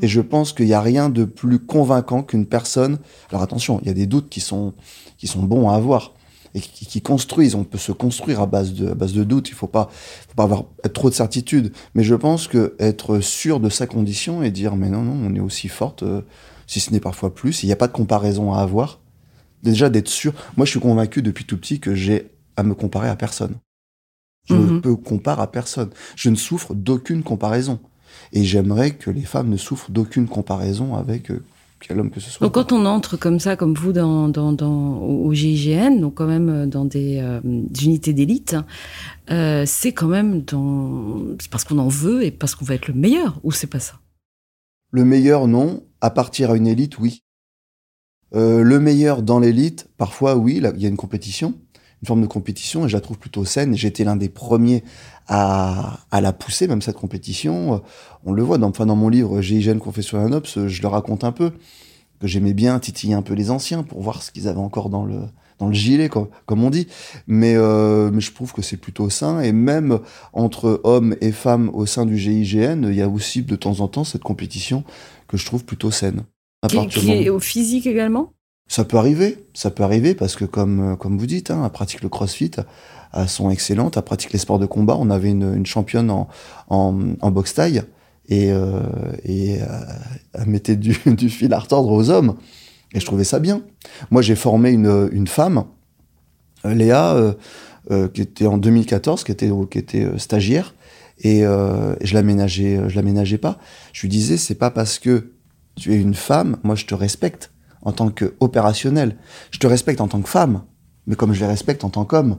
Et 0.00 0.08
je 0.08 0.20
pense 0.20 0.52
qu'il 0.52 0.66
n'y 0.66 0.72
a 0.72 0.80
rien 0.80 1.10
de 1.10 1.24
plus 1.24 1.58
convaincant 1.58 2.22
qu'une 2.22 2.46
personne. 2.46 2.98
Alors 3.30 3.42
attention, 3.42 3.78
il 3.82 3.88
y 3.88 3.90
a 3.90 3.94
des 3.94 4.06
doutes 4.06 4.30
qui 4.30 4.40
sont, 4.40 4.72
qui 5.18 5.26
sont 5.26 5.42
bons 5.42 5.68
à 5.68 5.74
avoir 5.74 6.14
et 6.54 6.60
qui, 6.60 7.00
construisent. 7.00 7.54
On 7.54 7.64
peut 7.64 7.78
se 7.78 7.92
construire 7.92 8.40
à 8.40 8.46
base 8.46 8.72
de, 8.72 8.90
à 8.90 8.94
base 8.94 9.12
de 9.12 9.24
doutes. 9.24 9.48
Il 9.48 9.52
ne 9.52 9.56
faut 9.56 9.66
pas, 9.66 9.90
faut 9.92 10.34
pas 10.34 10.44
avoir 10.44 10.64
être 10.84 10.92
trop 10.92 11.10
de 11.10 11.14
certitude. 11.14 11.72
Mais 11.94 12.04
je 12.04 12.14
pense 12.14 12.48
que 12.48 12.74
être 12.78 13.20
sûr 13.20 13.60
de 13.60 13.68
sa 13.68 13.86
condition 13.86 14.42
et 14.42 14.50
dire 14.50 14.76
mais 14.76 14.88
non, 14.88 15.02
non, 15.02 15.30
on 15.30 15.34
est 15.34 15.40
aussi 15.40 15.68
forte, 15.68 16.02
euh, 16.02 16.22
si 16.66 16.80
ce 16.80 16.90
n'est 16.90 17.00
parfois 17.00 17.34
plus. 17.34 17.62
Il 17.62 17.66
n'y 17.66 17.72
a 17.72 17.76
pas 17.76 17.88
de 17.88 17.92
comparaison 17.92 18.52
à 18.54 18.60
avoir. 18.60 19.00
Déjà 19.62 19.90
d'être 19.90 20.08
sûr. 20.08 20.32
Moi, 20.56 20.66
je 20.66 20.70
suis 20.70 20.80
convaincu 20.80 21.22
depuis 21.22 21.44
tout 21.44 21.56
petit 21.56 21.80
que 21.80 21.94
j'ai 21.94 22.30
à 22.56 22.62
me 22.62 22.74
comparer 22.74 23.08
à 23.08 23.16
personne. 23.16 23.56
Je 24.44 24.54
ne 24.54 24.60
mhm. 24.60 24.80
peux 24.80 24.96
comparer 24.96 25.42
à 25.42 25.46
personne. 25.46 25.90
Je 26.16 26.30
ne 26.30 26.36
souffre 26.36 26.74
d'aucune 26.74 27.22
comparaison. 27.22 27.78
Et 28.32 28.44
j'aimerais 28.44 28.92
que 28.92 29.10
les 29.10 29.22
femmes 29.22 29.48
ne 29.48 29.56
souffrent 29.56 29.90
d'aucune 29.90 30.26
comparaison 30.26 30.94
avec 30.96 31.30
euh, 31.30 31.42
quel 31.82 32.00
homme 32.00 32.10
que 32.10 32.20
ce 32.20 32.30
soit. 32.30 32.46
Donc 32.46 32.54
quand 32.54 32.72
on 32.72 32.86
entre 32.86 33.16
comme 33.16 33.40
ça, 33.40 33.56
comme 33.56 33.74
vous, 33.74 33.92
dans, 33.92 34.28
dans, 34.28 34.52
dans, 34.52 34.98
au 34.98 35.32
GIGN, 35.32 36.00
donc 36.00 36.14
quand 36.14 36.26
même 36.26 36.48
euh, 36.48 36.66
dans 36.66 36.84
des, 36.84 37.18
euh, 37.20 37.40
des 37.44 37.84
unités 37.84 38.12
d'élite, 38.12 38.56
euh, 39.30 39.64
c'est 39.66 39.92
quand 39.92 40.08
même 40.08 40.42
dans... 40.42 41.20
parce 41.50 41.64
qu'on 41.64 41.78
en 41.78 41.88
veut 41.88 42.24
et 42.24 42.30
parce 42.30 42.54
qu'on 42.54 42.64
veut 42.64 42.74
être 42.74 42.88
le 42.88 42.94
meilleur, 42.94 43.40
ou 43.42 43.52
c'est 43.52 43.66
pas 43.66 43.80
ça? 43.80 43.94
Le 44.90 45.04
meilleur, 45.04 45.48
non. 45.48 45.82
À 46.00 46.10
partir 46.10 46.50
à 46.50 46.56
une 46.56 46.66
élite, 46.66 46.98
oui. 46.98 47.22
Le 48.34 48.78
meilleur 48.78 49.22
dans 49.22 49.38
l'élite, 49.38 49.88
parfois, 49.98 50.36
oui, 50.36 50.56
il 50.56 50.80
y 50.80 50.86
a 50.86 50.88
une 50.88 50.96
compétition, 50.96 51.54
une 52.02 52.06
forme 52.06 52.22
de 52.22 52.26
compétition, 52.26 52.84
et 52.84 52.88
je 52.88 52.96
la 52.96 53.00
trouve 53.00 53.18
plutôt 53.18 53.44
saine. 53.44 53.76
J'étais 53.76 54.04
l'un 54.04 54.16
des 54.16 54.28
premiers 54.28 54.82
à, 55.28 56.00
à 56.10 56.20
la 56.20 56.32
pousser, 56.32 56.66
même 56.66 56.82
cette 56.82 56.96
compétition. 56.96 57.74
Euh, 57.74 57.78
On 58.24 58.32
le 58.32 58.42
voit 58.42 58.58
dans, 58.58 58.68
enfin, 58.70 58.86
dans 58.86 58.96
mon 58.96 59.08
livre 59.08 59.40
GIGN 59.40 59.78
Confession 59.78 60.18
d'un 60.18 60.32
Ops, 60.32 60.66
je 60.66 60.82
le 60.82 60.88
raconte 60.88 61.22
un 61.22 61.32
peu, 61.32 61.52
que 62.20 62.26
j'aimais 62.26 62.54
bien 62.54 62.78
titiller 62.80 63.14
un 63.14 63.22
peu 63.22 63.34
les 63.34 63.50
anciens 63.50 63.82
pour 63.84 64.02
voir 64.02 64.22
ce 64.22 64.32
qu'ils 64.32 64.48
avaient 64.48 64.58
encore 64.58 64.90
dans 64.90 65.04
le, 65.04 65.20
dans 65.60 65.68
le 65.68 65.74
gilet, 65.74 66.08
comme, 66.08 66.26
comme 66.46 66.64
on 66.64 66.70
dit. 66.70 66.88
Mais, 67.28 67.54
euh, 67.56 68.10
mais 68.12 68.20
je 68.20 68.32
trouve 68.32 68.52
que 68.52 68.62
c'est 68.62 68.76
plutôt 68.76 69.08
sain. 69.08 69.40
Et 69.40 69.52
même 69.52 70.00
entre 70.32 70.80
hommes 70.82 71.14
et 71.20 71.30
femmes 71.30 71.70
au 71.72 71.86
sein 71.86 72.04
du 72.04 72.18
GIGN, 72.18 72.88
il 72.88 72.96
y 72.96 73.02
a 73.02 73.08
aussi 73.08 73.42
de 73.42 73.56
temps 73.56 73.78
en 73.80 73.86
temps 73.86 74.04
cette 74.04 74.24
compétition 74.24 74.82
que 75.28 75.36
je 75.36 75.46
trouve 75.46 75.64
plutôt 75.64 75.92
saine. 75.92 76.24
À 76.62 76.68
qui, 76.68 77.10
est 77.10 77.28
au 77.28 77.40
physique 77.40 77.86
également? 77.86 78.32
Ça 78.72 78.84
peut 78.84 78.96
arriver, 78.96 79.44
ça 79.52 79.70
peut 79.70 79.82
arriver 79.82 80.14
parce 80.14 80.34
que 80.34 80.46
comme, 80.46 80.92
euh, 80.92 80.96
comme 80.96 81.18
vous 81.18 81.26
dites, 81.26 81.50
hein, 81.50 81.60
elle 81.62 81.70
pratique 81.70 82.00
le 82.00 82.08
crossfit, 82.08 82.52
elles 83.12 83.28
sont 83.28 83.50
excellentes, 83.50 83.98
elle 83.98 84.02
pratique 84.02 84.32
les 84.32 84.38
sports 84.38 84.58
de 84.58 84.64
combat. 84.64 84.96
On 84.98 85.10
avait 85.10 85.30
une, 85.30 85.54
une 85.54 85.66
championne 85.66 86.10
en, 86.10 86.26
en, 86.70 86.98
en 87.20 87.30
boxe 87.30 87.52
taille 87.52 87.82
et, 88.30 88.50
euh, 88.50 88.80
et 89.24 89.60
euh, 89.60 89.66
elle 90.32 90.46
mettait 90.48 90.76
du, 90.76 90.96
du 91.06 91.28
fil 91.28 91.52
à 91.52 91.58
retordre 91.58 91.90
aux 91.90 92.08
hommes. 92.08 92.36
Et 92.94 93.00
je 93.00 93.04
trouvais 93.04 93.24
ça 93.24 93.40
bien. 93.40 93.60
Moi, 94.10 94.22
j'ai 94.22 94.36
formé 94.36 94.70
une, 94.70 95.10
une 95.12 95.26
femme, 95.26 95.64
euh, 96.64 96.72
Léa, 96.72 97.12
euh, 97.12 97.34
euh, 97.90 98.08
qui 98.08 98.22
était 98.22 98.46
en 98.46 98.56
2014, 98.56 99.22
qui 99.22 99.32
était, 99.32 99.50
qui 99.70 99.78
était 99.78 100.18
stagiaire, 100.18 100.74
et 101.18 101.42
je 101.42 102.14
l'aménageais, 102.14 102.80
je 102.88 102.96
l'aménageais 102.96 103.36
pas. 103.36 103.58
Je 103.92 104.00
lui 104.00 104.08
disais, 104.08 104.38
c'est 104.38 104.54
pas 104.54 104.70
parce 104.70 104.98
que 104.98 105.32
tu 105.76 105.92
es 105.92 105.96
une 105.96 106.14
femme, 106.14 106.56
moi 106.64 106.74
je 106.74 106.86
te 106.86 106.94
respecte 106.94 107.52
en 107.82 107.92
tant 107.92 108.10
qu'opérationnel. 108.10 109.16
Je 109.50 109.58
te 109.58 109.66
respecte 109.66 110.00
en 110.00 110.08
tant 110.08 110.22
que 110.22 110.28
femme, 110.28 110.62
mais 111.06 111.16
comme 111.16 111.32
je 111.32 111.40
les 111.40 111.46
respecte 111.46 111.84
en 111.84 111.90
tant 111.90 112.04
qu'homme. 112.04 112.38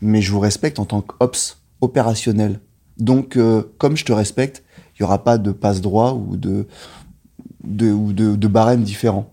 Mais 0.00 0.22
je 0.22 0.32
vous 0.32 0.40
respecte 0.40 0.78
en 0.78 0.86
tant 0.86 1.02
qu'ops 1.02 1.58
opérationnel. 1.80 2.60
Donc, 2.98 3.36
euh, 3.36 3.62
comme 3.78 3.96
je 3.96 4.04
te 4.04 4.12
respecte, 4.12 4.62
il 4.94 5.02
n'y 5.02 5.04
aura 5.04 5.24
pas 5.24 5.38
de 5.38 5.52
passe-droit 5.52 6.12
ou 6.12 6.36
de, 6.36 6.66
de, 7.64 7.90
ou 7.90 8.12
de, 8.12 8.36
de 8.36 8.48
barème 8.48 8.82
différent. 8.82 9.32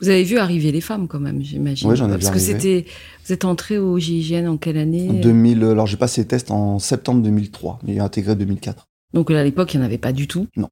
Vous 0.00 0.08
avez 0.08 0.24
vu 0.24 0.38
arriver 0.38 0.72
les 0.72 0.80
femmes 0.80 1.08
quand 1.08 1.20
même, 1.20 1.42
j'imagine. 1.42 1.88
Ouais, 1.88 1.96
j'en 1.96 2.08
ai 2.08 2.12
vu 2.16 2.20
Parce 2.20 2.30
que 2.30 2.38
c'était. 2.38 2.86
Vous 3.26 3.32
êtes 3.34 3.44
entré 3.44 3.76
au 3.78 3.98
GIGN 3.98 4.46
en 4.48 4.56
quelle 4.56 4.78
année? 4.78 5.10
En 5.10 5.12
2000, 5.12 5.62
alors 5.64 5.86
j'ai 5.86 5.98
passé 5.98 6.22
les 6.22 6.26
tests 6.26 6.50
en 6.50 6.78
septembre 6.78 7.22
2003, 7.22 7.80
mais 7.86 7.98
intégré 7.98 8.34
2004. 8.34 8.86
Donc 9.12 9.30
à 9.30 9.44
l'époque, 9.44 9.74
il 9.74 9.78
n'y 9.78 9.82
en 9.82 9.86
avait 9.86 9.98
pas 9.98 10.12
du 10.12 10.26
tout? 10.26 10.46
Non. 10.56 10.68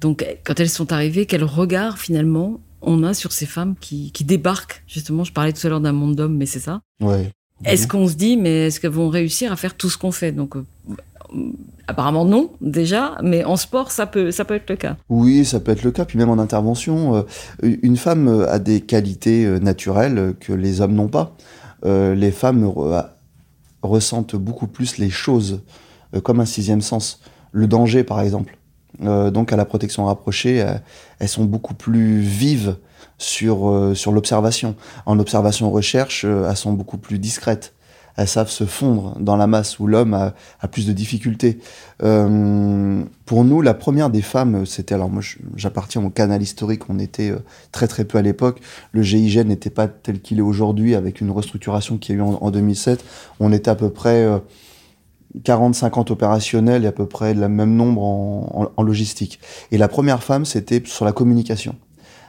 Donc 0.00 0.24
quand 0.44 0.58
elles 0.58 0.68
sont 0.70 0.92
arrivées, 0.92 1.26
quel 1.26 1.44
regard 1.44 1.98
finalement 1.98 2.60
on 2.80 3.04
a 3.04 3.14
sur 3.14 3.30
ces 3.32 3.46
femmes 3.46 3.74
qui, 3.80 4.10
qui 4.12 4.24
débarquent? 4.24 4.82
Justement, 4.88 5.22
je 5.24 5.32
parlais 5.32 5.52
tout 5.52 5.64
à 5.66 5.70
l'heure 5.70 5.80
d'un 5.80 5.92
monde 5.92 6.16
d'hommes, 6.16 6.36
mais 6.36 6.46
c'est 6.46 6.58
ça. 6.58 6.80
Ouais. 7.00 7.30
Est-ce 7.64 7.86
qu'on 7.86 8.08
se 8.08 8.14
dit, 8.14 8.36
mais 8.36 8.66
est-ce 8.66 8.80
qu'elles 8.80 8.90
vont 8.90 9.08
réussir 9.08 9.52
à 9.52 9.56
faire 9.56 9.76
tout 9.76 9.88
ce 9.88 9.96
qu'on 9.96 10.10
fait? 10.10 10.32
Donc 10.32 10.56
euh, 10.56 10.64
apparemment 11.86 12.24
non, 12.24 12.50
déjà, 12.60 13.16
mais 13.22 13.44
en 13.44 13.56
sport, 13.56 13.92
ça 13.92 14.06
peut, 14.06 14.32
ça 14.32 14.44
peut 14.44 14.54
être 14.54 14.68
le 14.68 14.74
cas. 14.74 14.96
Oui, 15.08 15.44
ça 15.44 15.60
peut 15.60 15.70
être 15.70 15.84
le 15.84 15.92
cas. 15.92 16.04
Puis 16.04 16.18
même 16.18 16.30
en 16.30 16.38
intervention, 16.38 17.14
euh, 17.14 17.22
une 17.62 17.96
femme 17.96 18.26
euh, 18.26 18.50
a 18.50 18.58
des 18.58 18.80
qualités 18.80 19.46
naturelles 19.60 20.34
que 20.40 20.52
les 20.52 20.80
hommes 20.80 20.94
n'ont 20.94 21.08
pas. 21.08 21.36
Les 21.84 22.30
femmes 22.32 22.64
re- 22.64 23.08
ressentent 23.82 24.36
beaucoup 24.36 24.66
plus 24.68 24.98
les 24.98 25.10
choses 25.10 25.62
comme 26.22 26.40
un 26.40 26.44
sixième 26.46 26.80
sens. 26.80 27.20
Le 27.52 27.66
danger, 27.66 28.04
par 28.04 28.20
exemple. 28.20 28.56
Euh, 29.02 29.30
donc 29.30 29.52
à 29.52 29.56
la 29.56 29.64
protection 29.64 30.04
rapprochée, 30.04 30.62
euh, 30.62 30.74
elles 31.18 31.28
sont 31.28 31.44
beaucoup 31.44 31.74
plus 31.74 32.20
vives 32.20 32.76
sur, 33.18 33.70
euh, 33.70 33.94
sur 33.94 34.12
l'observation. 34.12 34.76
En 35.06 35.18
observation-recherche, 35.18 36.24
elles 36.24 36.56
sont 36.56 36.72
beaucoup 36.72 36.98
plus 36.98 37.18
discrètes. 37.18 37.74
Elles 38.18 38.28
savent 38.28 38.50
se 38.50 38.64
fondre 38.64 39.16
dans 39.18 39.36
la 39.36 39.46
masse 39.46 39.78
où 39.78 39.86
l'homme 39.86 40.12
a, 40.12 40.68
plus 40.68 40.86
de 40.86 40.92
difficultés. 40.92 41.60
Pour 41.98 43.44
nous, 43.44 43.62
la 43.62 43.72
première 43.72 44.10
des 44.10 44.20
femmes, 44.20 44.66
c'était 44.66 44.94
alors 44.94 45.08
moi, 45.08 45.22
j'appartiens 45.56 46.04
au 46.04 46.10
canal 46.10 46.42
historique. 46.42 46.90
On 46.90 46.98
était 46.98 47.32
très 47.70 47.88
très 47.88 48.04
peu 48.04 48.18
à 48.18 48.22
l'époque. 48.22 48.60
Le 48.92 49.02
GIGN 49.02 49.48
n'était 49.48 49.70
pas 49.70 49.88
tel 49.88 50.20
qu'il 50.20 50.40
est 50.40 50.42
aujourd'hui, 50.42 50.94
avec 50.94 51.22
une 51.22 51.30
restructuration 51.30 51.96
qu'il 51.96 52.14
y 52.14 52.18
a 52.18 52.20
eu 52.20 52.22
en, 52.22 52.34
en 52.34 52.50
2007. 52.50 53.02
On 53.40 53.50
était 53.50 53.70
à 53.70 53.76
peu 53.76 53.88
près 53.88 54.28
40-50 55.44 56.12
opérationnels 56.12 56.84
et 56.84 56.86
à 56.88 56.92
peu 56.92 57.06
près 57.06 57.34
le 57.34 57.48
même 57.48 57.74
nombre 57.74 58.02
en, 58.02 58.50
en- 58.76 58.80
en 58.80 58.82
logistique. 58.82 59.40
Et 59.70 59.78
la 59.78 59.88
première 59.88 60.22
femme, 60.22 60.44
c'était 60.44 60.82
sur 60.84 61.04
la 61.04 61.12
communication. 61.12 61.74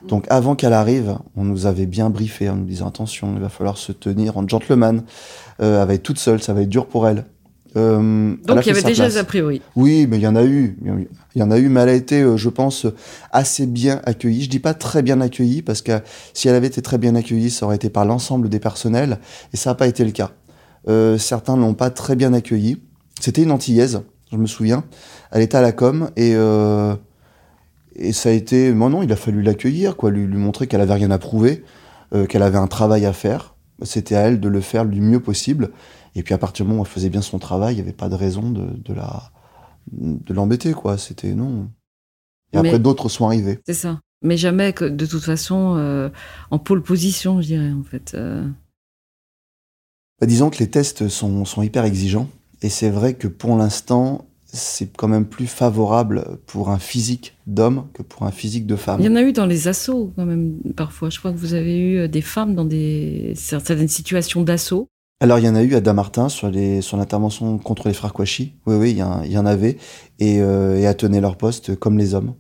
Donc 0.07 0.25
avant 0.29 0.55
qu'elle 0.55 0.73
arrive, 0.73 1.17
on 1.37 1.43
nous 1.45 1.65
avait 1.65 1.85
bien 1.85 2.09
briefé 2.09 2.49
en 2.49 2.55
nous 2.57 2.65
disant 2.65 2.87
attention, 2.87 3.33
il 3.35 3.41
va 3.41 3.49
falloir 3.49 3.77
se 3.77 3.91
tenir 3.93 4.37
en 4.37 4.47
gentleman. 4.47 5.03
Euh, 5.61 5.81
elle 5.81 5.87
va 5.87 5.93
être 5.93 6.03
toute 6.03 6.19
seule, 6.19 6.41
ça 6.41 6.53
va 6.53 6.61
être 6.61 6.69
dur 6.69 6.87
pour 6.87 7.07
elle. 7.07 7.25
Euh, 7.75 8.35
Donc 8.45 8.65
il 8.65 8.67
y 8.67 8.71
avait 8.71 8.83
déjà 8.83 9.07
des 9.07 9.17
a 9.17 9.23
priori. 9.23 9.61
Oui, 9.75 10.05
mais 10.07 10.17
il 10.17 10.21
y 10.21 10.27
en 10.27 10.35
a 10.35 10.43
eu. 10.43 10.77
Il 11.35 11.39
y 11.39 11.43
en 11.43 11.49
a 11.51 11.57
eu, 11.57 11.69
mais 11.69 11.79
elle 11.81 11.89
a 11.89 11.93
été, 11.93 12.21
euh, 12.21 12.37
je 12.37 12.49
pense, 12.49 12.85
assez 13.31 13.65
bien 13.65 13.99
accueillie. 14.05 14.43
Je 14.43 14.49
dis 14.49 14.59
pas 14.59 14.73
très 14.75 15.01
bien 15.01 15.21
accueillie, 15.21 15.61
parce 15.61 15.81
que 15.81 15.99
si 16.33 16.47
elle 16.49 16.55
avait 16.55 16.67
été 16.67 16.81
très 16.81 16.97
bien 16.99 17.15
accueillie, 17.15 17.49
ça 17.49 17.65
aurait 17.65 17.77
été 17.77 17.89
par 17.89 18.05
l'ensemble 18.05 18.49
des 18.49 18.59
personnels, 18.59 19.17
et 19.53 19.57
ça 19.57 19.71
n'a 19.71 19.75
pas 19.75 19.87
été 19.87 20.03
le 20.05 20.11
cas. 20.11 20.31
Euh, 20.89 21.17
certains 21.17 21.55
l'ont 21.57 21.73
pas 21.73 21.89
très 21.89 22.15
bien 22.15 22.33
accueillie. 22.33 22.77
C'était 23.23 23.43
une 23.43 23.51
antillaise, 23.51 24.03
je 24.33 24.35
me 24.35 24.47
souviens. 24.47 24.83
Elle 25.31 25.43
était 25.43 25.55
à 25.55 25.61
la 25.61 25.71
com, 25.71 26.11
et, 26.17 26.33
euh, 26.35 26.93
et 27.95 28.11
ça 28.11 28.27
a 28.27 28.31
été... 28.33 28.73
Non, 28.73 28.89
non, 28.89 29.01
il 29.01 29.13
a 29.13 29.15
fallu 29.15 29.41
l'accueillir, 29.41 29.95
quoi, 29.95 30.11
lui, 30.11 30.27
lui 30.27 30.37
montrer 30.37 30.67
qu'elle 30.67 30.81
avait 30.81 30.95
rien 30.95 31.09
à 31.09 31.17
prouver, 31.17 31.63
euh, 32.13 32.25
qu'elle 32.25 32.43
avait 32.43 32.57
un 32.57 32.67
travail 32.67 33.05
à 33.05 33.13
faire. 33.13 33.55
C'était 33.83 34.15
à 34.15 34.23
elle 34.23 34.41
de 34.41 34.49
le 34.49 34.59
faire 34.59 34.85
du 34.85 34.99
mieux 34.99 35.21
possible. 35.21 35.71
Et 36.15 36.21
puis 36.23 36.33
à 36.33 36.37
partir 36.37 36.65
du 36.65 36.71
moment 36.71 36.81
où 36.81 36.85
elle 36.85 36.91
faisait 36.91 37.07
bien 37.09 37.21
son 37.21 37.39
travail, 37.39 37.75
il 37.75 37.77
n'y 37.77 37.81
avait 37.83 37.93
pas 37.93 38.09
de 38.09 38.15
raison 38.15 38.49
de, 38.49 38.65
de 38.65 38.93
la 38.93 39.31
de 39.93 40.33
l'embêter 40.33 40.73
quoi. 40.73 40.97
C'était 40.97 41.33
non. 41.33 41.69
Et 42.51 42.57
Mais- 42.59 42.67
après 42.67 42.79
d'autres 42.79 43.07
sont 43.07 43.25
arrivés. 43.25 43.59
C'est 43.65 43.73
ça. 43.73 44.01
Mais 44.21 44.35
jamais 44.35 44.73
que 44.73 44.83
de 44.83 45.05
toute 45.05 45.23
façon 45.23 45.75
euh, 45.77 46.09
en 46.51 46.59
pôle 46.59 46.83
position, 46.83 47.39
je 47.41 47.47
dirais 47.47 47.71
en 47.71 47.83
fait. 47.83 48.17
Bah, 50.19 50.27
disons 50.27 50.49
que 50.49 50.59
les 50.59 50.69
tests 50.69 51.07
sont, 51.07 51.45
sont 51.45 51.61
hyper 51.61 51.85
exigeants 51.85 52.27
et 52.63 52.69
c'est 52.69 52.89
vrai 52.89 53.13
que 53.13 53.27
pour 53.27 53.55
l'instant 53.55 54.25
c'est 54.55 54.95
quand 54.95 55.07
même 55.07 55.25
plus 55.25 55.47
favorable 55.47 56.37
pour 56.45 56.69
un 56.69 56.77
physique 56.77 57.35
d'homme 57.47 57.87
que 57.93 58.03
pour 58.03 58.23
un 58.23 58.31
physique 58.31 58.67
de 58.67 58.75
femme. 58.75 58.99
Il 59.01 59.05
y 59.07 59.09
en 59.09 59.15
a 59.15 59.23
eu 59.23 59.33
dans 59.33 59.47
les 59.47 59.67
assauts 59.67 60.13
quand 60.15 60.25
même 60.27 60.57
parfois. 60.75 61.09
Je 61.09 61.17
crois 61.17 61.31
que 61.31 61.37
vous 61.37 61.55
avez 61.55 61.75
eu 61.77 61.97
euh, 61.97 62.07
des 62.07 62.21
femmes 62.21 62.53
dans 62.53 62.63
des 62.65 63.33
certaines 63.35 63.87
situations 63.87 64.43
d'assaut. 64.43 64.87
Alors 65.21 65.39
il 65.39 65.45
y 65.45 65.49
en 65.49 65.55
a 65.55 65.63
eu 65.63 65.73
à 65.73 65.81
Damartin 65.81 66.29
sur 66.29 66.51
les 66.51 66.81
sur 66.81 66.97
l'intervention 66.97 67.57
contre 67.57 67.87
les 67.87 67.93
frères 67.95 68.13
Kouachi. 68.13 68.53
Oui 68.67 68.75
oui, 68.75 68.91
il 68.91 68.97
y, 68.97 69.37
en- 69.37 69.45
avait 69.45 69.77
et, 70.19 70.41
euh, 70.41 70.77
et 70.77 71.19
leur 71.21 71.37
poste 71.37 71.75
comme 71.75 71.97
les 71.97 72.13
hommes. 72.13 72.33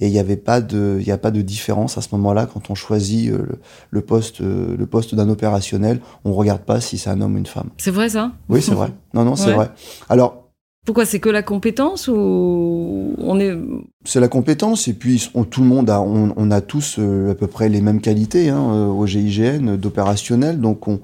Et 0.00 0.08
il 0.08 0.12
n'y 0.12 0.18
avait 0.18 0.36
pas 0.36 0.60
de 0.60 0.98
il 1.00 1.10
a 1.12 1.18
pas 1.18 1.30
de 1.30 1.40
différence 1.40 1.96
à 1.98 2.00
ce 2.00 2.08
moment-là 2.12 2.46
quand 2.52 2.68
on 2.70 2.74
choisit 2.74 3.30
euh, 3.30 3.38
le, 3.38 3.58
le 3.90 4.00
poste 4.00 4.40
euh, 4.40 4.76
le 4.76 4.86
poste 4.86 5.14
d'un 5.14 5.28
opérationnel, 5.28 6.00
on 6.24 6.32
regarde 6.32 6.62
pas 6.62 6.80
si 6.80 6.98
c'est 6.98 7.10
un 7.10 7.20
homme 7.20 7.34
ou 7.36 7.38
une 7.38 7.46
femme. 7.46 7.70
C'est 7.78 7.92
vrai 7.92 8.08
ça? 8.08 8.32
Oui, 8.48 8.60
c'est 8.60 8.74
vrai. 8.74 8.90
Non 9.14 9.24
non, 9.24 9.36
c'est 9.36 9.50
Ouais. 9.50 9.54
vrai. 9.54 9.70
Alors 10.08 10.48
Pourquoi? 10.84 11.06
C'est 11.06 11.20
que 11.20 11.28
la 11.28 11.42
compétence 11.42 12.08
ou 12.08 13.14
on 13.18 13.38
est 13.38 13.56
c'est 14.04 14.20
la 14.20 14.28
compétence 14.28 14.88
et 14.88 14.94
puis 14.94 15.30
on- 15.34 15.44
tout 15.44 15.62
le 15.62 15.68
monde 15.68 15.88
a 15.88 16.00
on, 16.00 16.34
on 16.36 16.50
a 16.50 16.60
tous 16.60 16.96
euh, 16.98 17.30
à 17.30 17.34
peu 17.34 17.46
près 17.46 17.68
les 17.68 17.80
mêmes 17.80 18.00
qualités 18.00 18.48
hein, 18.50 18.88
au 18.88 19.06
GIGN 19.06 19.76
d'opérationnel 19.76 20.60
donc 20.60 20.88
on 20.88 20.96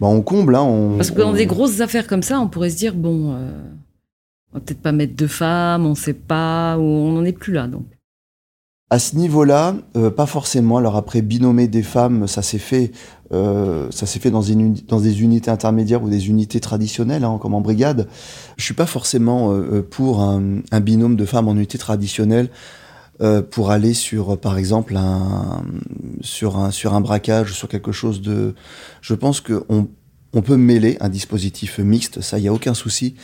bah, 0.00 0.08
on 0.08 0.20
comble 0.20 0.56
hein, 0.56 0.62
on, 0.62 0.96
parce 0.96 1.12
que 1.12 1.20
dans 1.20 1.30
on- 1.30 1.32
des 1.34 1.46
grosses 1.46 1.80
affaires 1.80 2.08
comme 2.08 2.22
ça, 2.24 2.40
on 2.40 2.48
pourrait 2.48 2.70
se 2.70 2.76
dire 2.76 2.94
bon, 2.94 3.34
euh, 3.34 3.52
on 4.52 4.58
va 4.58 4.60
peut-être 4.60 4.82
pas 4.82 4.90
mettre 4.92 5.14
de 5.14 5.26
femmes, 5.28 5.86
on 5.86 5.94
sait 5.94 6.12
pas, 6.12 6.76
ou 6.76 6.82
on 6.82 7.12
n'en 7.12 7.24
est 7.24 7.32
plus 7.32 7.52
là 7.52 7.68
donc. 7.68 7.84
À 8.92 8.98
ce 8.98 9.16
niveau-là, 9.16 9.74
euh, 9.96 10.10
pas 10.10 10.26
forcément. 10.26 10.76
Alors 10.76 10.96
après, 10.96 11.22
binommer 11.22 11.66
des 11.66 11.82
femmes, 11.82 12.26
ça 12.26 12.42
s'est 12.42 12.58
fait, 12.58 12.92
euh, 13.32 13.86
ça 13.90 14.04
s'est 14.04 14.18
fait 14.18 14.30
dans, 14.30 14.42
des 14.42 15.22
unités 15.22 15.50
intermédiaires 15.50 16.02
ou 16.02 16.10
des 16.10 16.28
unités 16.28 16.60
traditionnelles, 16.60 17.24
hein, 17.24 17.38
comme 17.40 17.54
en 17.54 17.62
brigade. 17.62 18.06
Je 18.58 18.64
suis 18.66 18.74
pas 18.74 18.84
forcément 18.84 19.50
euh, 19.50 19.80
pour 19.80 20.20
un, 20.20 20.60
binôme 20.82 21.16
de 21.16 21.24
femmes 21.24 21.48
en 21.48 21.54
unité 21.54 21.78
traditionnelle 21.78 22.50
pour 23.50 23.70
aller 23.70 23.94
sur, 23.94 24.36
par 24.36 24.58
exemple, 24.58 24.94
un, 24.96 25.62
sur 26.20 26.58
un 26.58 26.70
sur 26.70 26.92
un 26.92 27.44
sur 27.46 27.68
quelque 27.68 27.92
chose 27.92 28.20
de. 28.20 28.54
Je 29.00 29.14
pense 29.14 29.40
que 29.40 29.64
on 30.34 30.42
peut 30.42 30.56
mêler 30.56 30.96
un 31.00 31.08
dispositif 31.08 31.78
mixte, 31.78 32.20
ça, 32.20 32.38
il 32.38 32.44
y 32.44 32.48
a 32.48 32.52
aucun 32.52 32.74
souci. 32.74 33.14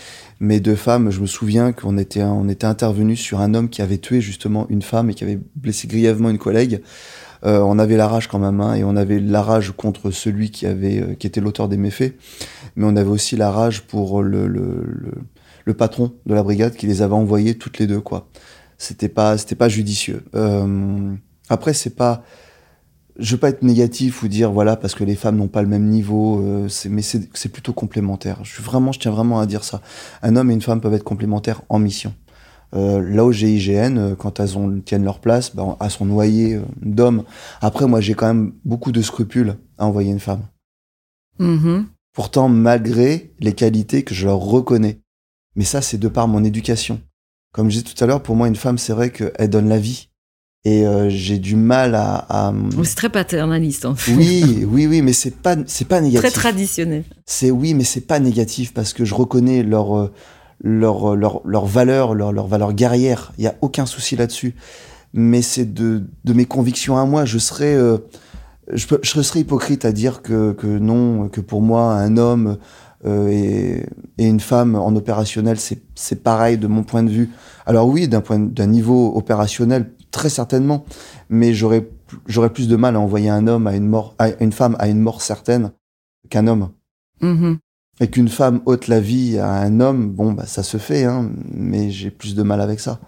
Mais 0.41 0.61
deux 0.61 0.77
femmes, 0.77 1.11
je 1.11 1.21
me 1.21 1.27
souviens 1.27 1.73
qu'on 1.73 1.97
était, 1.99 2.23
on 2.23 2.49
était 2.49 2.67
intervenu 2.67 3.17
sur 3.17 3.41
un 3.41 3.55
homme 3.55 3.71
qui 3.71 3.83
avait 3.83 3.99
tué 3.99 4.21
justement 4.21 4.67
une 4.69 4.83
femme 4.83 5.11
et 5.11 5.15
qui 5.15 5.25
avait 5.25 5.39
blessé 5.57 5.89
grièvement 5.89 6.31
une 6.31 6.39
collègue. 6.39 6.83
Euh, 7.45 7.61
on 7.61 7.79
avait 7.79 7.97
la 7.97 8.09
rage 8.09 8.29
quand 8.29 8.39
même, 8.39 8.61
hein, 8.61 8.75
et 8.75 8.85
on 8.85 8.97
avait 8.97 9.21
la 9.21 9.43
rage 9.43 9.73
contre 9.77 10.11
celui 10.11 10.51
qui 10.51 10.67
avait, 10.67 11.01
euh, 11.01 11.15
qui 11.15 11.27
était 11.27 11.41
l'auteur 11.41 11.69
des 11.69 11.77
méfaits, 11.77 12.15
mais 12.77 12.85
on 12.85 12.97
avait 12.97 13.09
aussi 13.09 13.37
la 13.37 13.51
rage 13.51 13.83
pour 13.83 14.23
le, 14.23 14.49
le, 14.49 14.85
le, 15.65 15.75
patron 15.75 16.13
de 16.27 16.35
la 16.35 16.43
brigade 16.43 16.75
qui 16.75 16.87
les 16.87 17.01
avait 17.01 17.15
envoyés 17.15 17.57
toutes 17.57 17.79
les 17.79 17.87
deux, 17.87 18.01
quoi. 18.01 18.29
C'était 18.77 19.09
pas, 19.09 19.39
c'était 19.39 19.55
pas 19.55 19.69
judicieux. 19.69 20.25
Euh, 20.35 21.15
après, 21.49 21.75
c'est 21.75 21.95
pas, 21.95 22.25
je 23.19 23.33
veux 23.33 23.41
pas 23.41 23.49
être 23.49 23.63
négatif 23.63 24.23
ou 24.23 24.29
dire 24.29 24.53
voilà 24.53 24.77
parce 24.77 24.95
que 24.95 25.05
les 25.05 25.17
femmes 25.17 25.37
n'ont 25.37 25.49
pas 25.49 25.63
le 25.63 25.69
même 25.69 25.89
niveau, 25.89 26.41
euh, 26.41 26.69
mais 26.89 27.03
c'est 27.03 27.49
plutôt 27.49 27.73
complémentaire. 27.73 28.39
Je 28.45 28.53
suis 28.53 28.63
vraiment, 28.63 28.93
je 28.93 29.01
tiens 29.01 29.11
vraiment 29.11 29.41
à 29.41 29.47
dire 29.47 29.65
ça. 29.65 29.81
Un 30.23 30.37
homme 30.37 30.51
et 30.51 30.55
une 30.55 30.63
femme 30.63 30.81
peuvent 30.81 30.95
être 30.95 31.05
complémentaires 31.05 31.63
en 31.69 31.79
mission. 31.79 32.15
Euh, 32.75 33.01
là 33.01 33.25
au 33.25 33.33
GIGN, 33.33 33.97
euh, 33.97 34.15
quand 34.15 34.41
elles 34.41 34.59
ont, 34.59 34.81
tiennent 34.81 35.05
leur 35.05 35.21
place, 35.21 35.57
ben, 35.57 35.77
elles 35.81 35.91
sont 35.91 36.05
noyées 36.05 36.57
euh, 36.57 36.63
d'hommes. 36.83 37.25
Après, 37.63 37.87
moi, 37.87 38.01
j'ai 38.01 38.15
quand 38.15 38.27
même 38.27 38.53
beaucoup 38.65 38.93
de 38.93 39.01
scrupules 39.01 39.57
à 39.79 39.87
envoyer 39.87 40.11
une 40.11 40.21
femme. 40.21 40.43
Mhm. 41.39 41.87
Pourtant, 42.15 42.49
malgré 42.49 43.33
les 43.41 43.55
qualités 43.55 44.03
que 44.03 44.15
je 44.15 44.27
leur 44.27 44.39
reconnais. 44.39 45.01
Mais 45.57 45.65
ça, 45.65 45.81
c'est 45.81 45.99
de 45.99 46.09
par 46.09 46.29
mon 46.29 46.45
éducation. 46.45 47.01
Comme 47.53 47.71
je 47.71 47.79
disais 47.79 47.95
tout 47.95 48.05
à 48.05 48.07
l'heure, 48.07 48.23
pour 48.23 48.37
moi, 48.37 48.49
une 48.49 48.57
femme, 48.57 48.77
c'est 48.77 48.93
vrai 48.93 49.11
qu'elle 49.11 49.51
donne 49.51 49.69
la 49.69 49.79
vie. 49.79 50.08
Et 50.69 50.87
euh, 50.87 51.09
j'ai 51.09 51.39
du 51.39 51.57
mal 51.57 51.95
à. 51.95 52.27
à... 52.29 52.53
C'est 52.85 52.95
très 52.95 53.09
paternaliste, 53.09 53.87
en 53.87 53.95
fait. 53.95 54.13
Oui, 54.13 54.67
oui, 54.71 54.87
oui, 54.87 55.01
mais 55.01 55.15
c'est 55.15 55.35
pas, 55.35 55.57
c'est 55.67 55.89
pas 55.89 56.03
négatif. 56.03 56.21
Très 56.21 56.31
traditionnel. 56.31 57.05
C'est 57.25 57.51
oui, 57.51 57.73
mais 57.73 57.85
c'est 57.85 58.03
pas 58.03 58.21
négatif 58.21 58.75
parce 58.75 58.93
que 58.93 59.07
je 59.07 59.15
reconnais 59.15 59.63
leur, 59.63 59.97
euh, 59.97 60.13
leur, 60.63 61.17
leur, 61.17 61.41
leur 61.47 61.65
valeur, 61.65 62.15
leur, 62.15 62.33
leur 62.33 62.49
valeur 62.49 62.75
guerrière. 62.75 63.33
Il 63.39 63.45
y 63.45 63.47
a 63.47 63.55
aucun 63.63 63.87
souci 63.87 64.15
là-dessus. 64.15 64.55
Mais 65.15 65.41
c'est 65.41 65.73
de, 65.73 66.03
de 66.25 66.33
mes 66.35 66.45
convictions 66.45 66.99
à 66.99 67.07
moi. 67.07 67.25
Je 67.25 67.39
serais, 67.39 67.75
euh, 67.75 67.97
je, 68.71 68.87
peux, 68.87 69.01
je 69.03 69.23
serais 69.23 69.41
hypocrite 69.41 69.87
à 69.87 69.93
dire 69.93 70.21
que, 70.21 70.53
que 70.53 70.67
non, 70.67 71.31
que 71.31 71.41
pour 71.41 71.63
moi, 71.63 71.95
un 71.95 72.19
homme 72.19 72.59
euh, 73.07 73.29
et, 73.29 73.87
et, 74.19 74.27
une 74.27 74.41
femme 74.41 74.75
en 74.75 74.95
opérationnel, 74.97 75.59
c'est, 75.59 75.81
c'est 75.95 76.23
pareil 76.23 76.59
de 76.59 76.67
mon 76.67 76.83
point 76.83 77.03
de 77.03 77.11
vue. 77.11 77.31
Alors 77.65 77.89
oui, 77.89 78.07
d'un 78.07 78.21
point, 78.21 78.39
d'un 78.39 78.67
niveau 78.67 79.17
opérationnel, 79.17 79.93
très 80.11 80.29
certainement, 80.29 80.85
mais 81.29 81.55
j'aurais, 81.55 81.89
j'aurais 82.27 82.53
plus 82.53 82.69
de 82.69 82.77
mal 82.77 82.97
à 82.97 83.01
envoyer 83.01 83.29
un 83.29 83.47
homme 83.47 83.67
à 83.67 83.75
une 83.77 83.87
mort, 83.87 84.15
à 84.19 84.31
une 84.43 84.53
femme 84.53 84.77
à 84.79 84.89
une 84.89 85.01
mort 85.01 85.23
certaine 85.23 85.73
qu'un 86.31 86.47
homme. 86.47 86.71
Mmh. 87.21 87.55
Et 88.01 88.09
qu'une 88.09 88.29
femme 88.29 88.61
ôte 88.65 88.87
la 88.87 89.01
vie 89.01 89.39
à 89.39 89.51
un 89.51 89.81
homme, 89.81 90.11
bon, 90.11 90.33
bah, 90.33 90.47
ça 90.47 90.63
se 90.63 90.77
fait, 90.77 91.05
hein, 91.05 91.31
mais 91.53 91.91
j'ai 91.91 92.11
plus 92.11 92.35
de 92.35 92.43
mal 92.43 92.61
avec 92.61 92.79
ça. 92.79 93.01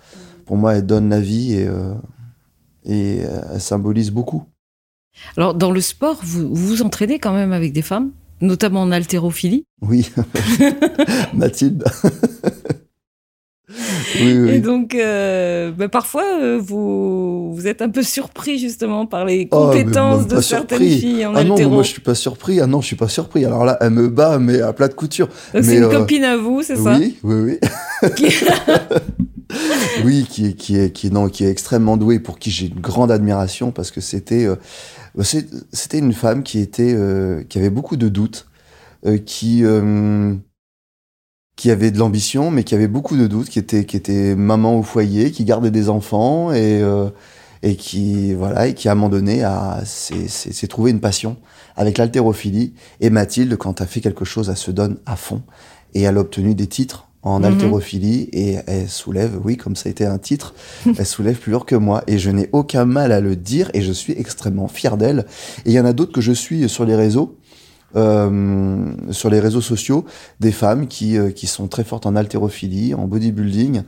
Pour 0.46 0.56
moi, 0.56 0.74
elle 0.74 0.86
donne 0.86 1.08
la 1.08 1.20
vie 1.20 1.54
et, 1.54 1.68
euh, 1.68 1.94
et 2.84 3.18
elle 3.18 3.60
symbolise 3.60 4.10
beaucoup. 4.10 4.44
Alors, 5.36 5.54
dans 5.54 5.70
le 5.70 5.80
sport, 5.80 6.18
vous 6.22 6.54
vous 6.54 6.82
entraînez 6.82 7.18
quand 7.18 7.32
même 7.32 7.52
avec 7.52 7.72
des 7.72 7.82
femmes, 7.82 8.10
notamment 8.40 8.82
en 8.82 8.90
haltérophilie 8.90 9.64
Oui, 9.82 10.10
Mathilde. 11.34 11.84
oui, 14.20 14.38
oui. 14.38 14.50
Et 14.50 14.60
donc, 14.60 14.94
euh, 14.94 15.70
bah, 15.70 15.88
parfois, 15.88 16.24
euh, 16.24 16.58
vous, 16.60 17.54
vous 17.54 17.66
êtes 17.66 17.82
un 17.82 17.88
peu 17.88 18.02
surpris 18.02 18.58
justement 18.58 19.06
par 19.06 19.24
les 19.24 19.48
compétences 19.48 20.22
oh, 20.30 20.34
de 20.36 20.40
certaines 20.40 20.78
surpris. 20.78 20.98
filles 20.98 21.26
en 21.26 21.34
ah 21.34 21.44
non, 21.44 21.68
moi 21.68 21.82
je 21.82 21.88
suis 21.90 22.00
pas 22.00 22.14
surpris. 22.14 22.60
Ah 22.60 22.66
non, 22.66 22.80
je 22.80 22.86
suis 22.86 22.96
pas 22.96 23.08
surpris. 23.08 23.44
Alors 23.44 23.64
là, 23.64 23.76
elle 23.80 23.90
me 23.90 24.08
bat, 24.08 24.38
mais 24.38 24.60
à 24.60 24.72
plat 24.72 24.88
de 24.88 24.94
couture. 24.94 25.28
Donc, 25.54 25.64
c'est 25.64 25.76
une 25.78 25.88
copine 25.88 26.24
à 26.24 26.36
vous, 26.36 26.62
c'est 26.62 26.76
ça? 26.76 26.96
Oui, 26.98 27.18
oui, 27.22 27.58
oui. 28.02 28.10
Qui- 28.16 28.34
oui, 30.04 30.26
qui 30.28 30.46
est, 30.46 30.52
qui 30.54 30.76
est, 30.78 30.90
qui 30.92 31.08
est, 31.08 31.10
non, 31.10 31.28
qui 31.28 31.44
est 31.44 31.50
extrêmement 31.50 31.96
douée, 31.96 32.18
pour 32.18 32.38
qui 32.38 32.50
j'ai 32.50 32.66
une 32.66 32.80
grande 32.80 33.10
admiration, 33.10 33.72
parce 33.72 33.90
que 33.90 34.00
c'était, 34.00 34.46
euh, 34.46 34.56
c'est- 35.22 35.48
c'était 35.72 35.98
une 35.98 36.12
femme 36.12 36.42
qui 36.42 36.60
était, 36.60 36.94
euh, 36.94 37.42
qui 37.48 37.58
avait 37.58 37.70
beaucoup 37.70 37.96
de 37.96 38.08
doutes, 38.08 38.46
euh, 39.06 39.18
qui, 39.18 39.64
euh, 39.64 40.34
qui 41.60 41.70
avait 41.70 41.90
de 41.90 41.98
l'ambition, 41.98 42.50
mais 42.50 42.64
qui 42.64 42.74
avait 42.74 42.88
beaucoup 42.88 43.18
de 43.18 43.26
doutes, 43.26 43.50
qui 43.50 43.58
était, 43.58 43.84
qui 43.84 43.94
était 43.94 44.34
maman 44.34 44.78
au 44.78 44.82
foyer, 44.82 45.30
qui 45.30 45.44
gardait 45.44 45.70
des 45.70 45.90
enfants 45.90 46.52
et, 46.52 46.80
euh, 46.80 47.10
et 47.62 47.76
qui, 47.76 48.32
voilà, 48.32 48.68
et 48.68 48.72
qui 48.72 48.88
à 48.88 48.92
un 48.92 48.94
moment 48.94 49.10
donné 49.10 49.44
a, 49.44 49.82
s'est, 49.84 50.66
trouvé 50.68 50.90
une 50.90 51.00
passion 51.00 51.36
avec 51.76 51.98
l'haltérophilie. 51.98 52.72
Et 53.02 53.10
Mathilde, 53.10 53.58
quand 53.58 53.82
elle 53.82 53.88
fait 53.88 54.00
quelque 54.00 54.24
chose, 54.24 54.48
elle 54.48 54.56
se 54.56 54.70
donne 54.70 54.96
à 55.04 55.16
fond 55.16 55.42
et 55.92 56.00
elle 56.00 56.16
a 56.16 56.20
obtenu 56.22 56.54
des 56.54 56.66
titres 56.66 57.08
en 57.22 57.40
Mhm. 57.40 57.44
haltérophilie 57.44 58.30
et 58.32 58.56
elle 58.66 58.88
soulève, 58.88 59.38
oui, 59.44 59.58
comme 59.58 59.76
ça 59.76 59.90
a 59.90 59.92
été 59.92 60.06
un 60.06 60.16
titre, 60.16 60.54
elle 60.98 61.04
soulève 61.04 61.36
plus 61.38 61.52
lourd 61.52 61.66
que 61.66 61.76
moi 61.76 62.02
et 62.06 62.18
je 62.18 62.30
n'ai 62.30 62.48
aucun 62.52 62.86
mal 62.86 63.12
à 63.12 63.20
le 63.20 63.36
dire 63.36 63.70
et 63.74 63.82
je 63.82 63.92
suis 63.92 64.14
extrêmement 64.14 64.66
fier 64.68 64.96
d'elle. 64.96 65.26
Et 65.66 65.70
il 65.70 65.72
y 65.72 65.80
en 65.80 65.84
a 65.84 65.92
d'autres 65.92 66.12
que 66.12 66.22
je 66.22 66.32
suis 66.32 66.66
sur 66.70 66.86
les 66.86 66.96
réseaux, 66.96 67.36
euh, 67.96 68.92
sur 69.10 69.30
les 69.30 69.40
réseaux 69.40 69.60
sociaux, 69.60 70.04
des 70.40 70.52
femmes 70.52 70.86
qui, 70.86 71.18
euh, 71.18 71.30
qui 71.30 71.46
sont 71.46 71.68
très 71.68 71.84
fortes 71.84 72.06
en 72.06 72.16
haltérophilie, 72.16 72.94
en 72.94 73.06
bodybuilding. 73.06 73.82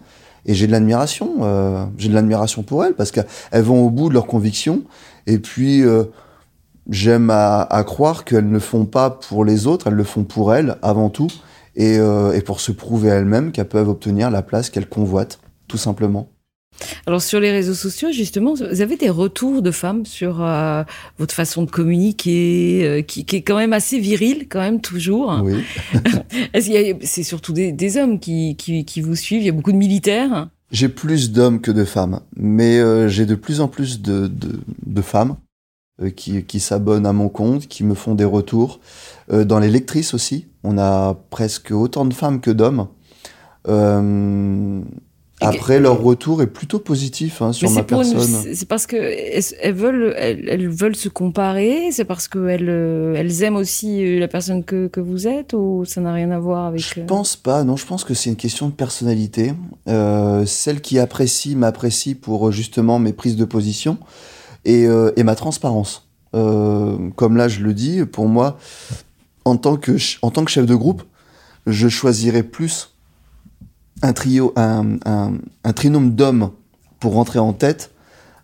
Et 0.44 0.54
j'ai 0.54 0.66
de 0.66 0.72
l'admiration, 0.72 1.34
euh, 1.42 1.84
j'ai 1.98 2.08
de 2.08 2.14
l'admiration 2.14 2.62
pour 2.62 2.84
elles 2.84 2.94
parce 2.94 3.12
qu'elles 3.12 3.62
vont 3.62 3.86
au 3.86 3.90
bout 3.90 4.08
de 4.08 4.14
leurs 4.14 4.26
convictions. 4.26 4.82
Et 5.26 5.38
puis, 5.38 5.82
euh, 5.82 6.04
j'aime 6.90 7.30
à, 7.30 7.62
à 7.62 7.84
croire 7.84 8.24
qu'elles 8.24 8.50
ne 8.50 8.58
font 8.58 8.84
pas 8.84 9.10
pour 9.10 9.44
les 9.44 9.66
autres, 9.66 9.86
elles 9.86 9.94
le 9.94 10.04
font 10.04 10.24
pour 10.24 10.54
elles 10.54 10.76
avant 10.82 11.10
tout. 11.10 11.28
Et, 11.74 11.98
euh, 11.98 12.32
et 12.32 12.42
pour 12.42 12.60
se 12.60 12.70
prouver 12.70 13.08
elles-mêmes 13.08 13.50
qu'elles 13.50 13.68
peuvent 13.68 13.88
obtenir 13.88 14.30
la 14.30 14.42
place 14.42 14.68
qu'elles 14.68 14.88
convoitent, 14.88 15.40
tout 15.68 15.78
simplement. 15.78 16.28
Alors 17.06 17.22
sur 17.22 17.38
les 17.40 17.50
réseaux 17.50 17.74
sociaux, 17.74 18.10
justement, 18.12 18.54
vous 18.54 18.80
avez 18.80 18.96
des 18.96 19.10
retours 19.10 19.62
de 19.62 19.70
femmes 19.70 20.04
sur 20.06 20.42
euh, 20.42 20.82
votre 21.18 21.34
façon 21.34 21.62
de 21.64 21.70
communiquer, 21.70 22.80
euh, 22.84 23.02
qui, 23.02 23.24
qui 23.24 23.36
est 23.36 23.42
quand 23.42 23.56
même 23.56 23.72
assez 23.72 23.98
virile, 23.98 24.46
quand 24.48 24.60
même 24.60 24.80
toujours. 24.80 25.40
Oui. 25.44 25.54
Est-ce 26.54 26.66
qu'il 26.66 26.74
y 26.74 26.90
a- 26.90 26.96
c'est 27.02 27.22
surtout 27.22 27.52
des, 27.52 27.72
des 27.72 27.96
hommes 27.98 28.18
qui, 28.18 28.56
qui, 28.56 28.84
qui 28.84 29.00
vous 29.00 29.14
suivent 29.16 29.42
Il 29.42 29.46
y 29.46 29.50
a 29.50 29.52
beaucoup 29.52 29.72
de 29.72 29.76
militaires. 29.76 30.48
J'ai 30.70 30.88
plus 30.88 31.30
d'hommes 31.32 31.60
que 31.60 31.70
de 31.70 31.84
femmes, 31.84 32.20
mais 32.36 32.78
euh, 32.78 33.08
j'ai 33.08 33.26
de 33.26 33.34
plus 33.34 33.60
en 33.60 33.68
plus 33.68 34.00
de, 34.00 34.26
de, 34.26 34.60
de 34.86 35.02
femmes 35.02 35.36
qui, 36.16 36.42
qui 36.44 36.58
s'abonnent 36.58 37.06
à 37.06 37.12
mon 37.12 37.28
compte, 37.28 37.68
qui 37.68 37.84
me 37.84 37.94
font 37.94 38.14
des 38.14 38.24
retours. 38.24 38.80
Dans 39.30 39.58
les 39.60 39.68
lectrices 39.68 40.14
aussi, 40.14 40.46
on 40.64 40.78
a 40.78 41.14
presque 41.30 41.70
autant 41.70 42.04
de 42.06 42.14
femmes 42.14 42.40
que 42.40 42.50
d'hommes. 42.50 42.88
Euh, 43.68 44.80
après, 45.46 45.80
leur 45.80 46.00
retour 46.02 46.42
est 46.42 46.46
plutôt 46.46 46.78
positif 46.78 47.42
hein, 47.42 47.52
sur 47.52 47.68
Mais 47.68 47.74
ma 47.76 47.80
une- 47.80 47.86
personne. 47.86 48.54
c'est 48.54 48.68
parce 48.68 48.86
que 48.86 48.96
elles, 48.96 49.42
elles 49.60 49.74
veulent, 49.74 50.14
elles, 50.16 50.48
elles 50.48 50.68
veulent 50.68 50.96
se 50.96 51.08
comparer. 51.08 51.90
C'est 51.92 52.04
parce 52.04 52.28
que 52.28 52.48
elles, 52.48 52.68
euh, 52.68 53.14
elles 53.16 53.42
aiment 53.42 53.56
aussi 53.56 54.04
euh, 54.04 54.18
la 54.20 54.28
personne 54.28 54.64
que, 54.64 54.86
que 54.88 55.00
vous 55.00 55.26
êtes, 55.26 55.52
ou 55.52 55.84
ça 55.86 56.00
n'a 56.00 56.12
rien 56.12 56.30
à 56.30 56.38
voir 56.38 56.66
avec. 56.66 56.80
Je 56.80 57.00
euh, 57.00 57.04
pense 57.06 57.36
pas, 57.36 57.64
non, 57.64 57.76
je 57.76 57.86
pense 57.86 58.04
que 58.04 58.14
c'est 58.14 58.30
une 58.30 58.36
question 58.36 58.68
de 58.68 58.72
personnalité. 58.72 59.52
Euh, 59.88 60.44
celle 60.46 60.80
qui 60.80 60.98
apprécie 60.98 61.56
m'apprécie 61.56 62.14
pour 62.14 62.52
justement 62.52 62.98
mes 62.98 63.12
prises 63.12 63.36
de 63.36 63.44
position 63.44 63.98
et, 64.64 64.86
euh, 64.86 65.10
et 65.16 65.22
ma 65.24 65.34
transparence. 65.34 66.06
Euh, 66.34 66.96
comme 67.16 67.36
là, 67.36 67.48
je 67.48 67.60
le 67.60 67.74
dis, 67.74 68.04
pour 68.06 68.26
moi, 68.26 68.56
en 69.44 69.56
tant 69.56 69.76
que, 69.76 69.96
en 70.22 70.30
tant 70.30 70.44
que 70.44 70.50
chef 70.50 70.66
de 70.66 70.74
groupe, 70.74 71.02
je 71.66 71.88
choisirais 71.88 72.42
plus 72.42 72.91
un 74.02 74.12
trio, 74.12 74.52
un, 74.56 74.96
un, 75.04 75.34
un 75.64 75.72
trinôme 75.72 76.14
d'hommes 76.14 76.50
pour 77.00 77.14
rentrer 77.14 77.38
en 77.38 77.52
tête 77.52 77.92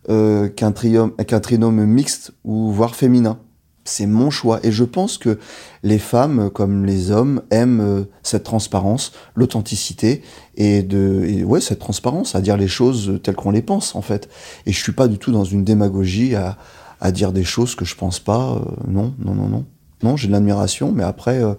euh, 0.08 0.48
qu'un 0.48 0.70
triome- 0.70 1.14
qu'un 1.24 1.40
trinôme 1.40 1.84
mixte 1.84 2.32
ou 2.44 2.70
voire 2.72 2.94
féminin. 2.94 3.38
C'est 3.84 4.06
mon 4.06 4.28
choix 4.28 4.60
et 4.64 4.70
je 4.70 4.84
pense 4.84 5.16
que 5.16 5.38
les 5.82 5.98
femmes 5.98 6.50
comme 6.50 6.84
les 6.84 7.10
hommes 7.10 7.42
aiment 7.50 7.80
euh, 7.80 8.04
cette 8.22 8.42
transparence, 8.44 9.12
l'authenticité 9.34 10.22
et 10.56 10.82
de 10.82 11.42
ouais 11.44 11.60
cette 11.62 11.78
transparence 11.78 12.34
à 12.34 12.42
dire 12.42 12.58
les 12.58 12.68
choses 12.68 13.18
telles 13.22 13.36
qu'on 13.36 13.50
les 13.50 13.62
pense 13.62 13.94
en 13.94 14.02
fait. 14.02 14.28
Et 14.66 14.72
je 14.72 14.78
suis 14.78 14.92
pas 14.92 15.08
du 15.08 15.18
tout 15.18 15.32
dans 15.32 15.44
une 15.44 15.64
démagogie 15.64 16.34
à, 16.34 16.58
à 17.00 17.12
dire 17.12 17.32
des 17.32 17.44
choses 17.44 17.74
que 17.74 17.86
je 17.86 17.94
pense 17.94 18.20
pas. 18.20 18.56
euh, 18.56 18.60
non 18.86 19.14
non 19.18 19.34
non 19.34 19.48
non 19.48 19.64
non 20.02 20.16
j'ai 20.16 20.28
de 20.28 20.32
l'admiration 20.32 20.92
mais 20.92 21.02
après 21.04 21.42
euh, 21.42 21.54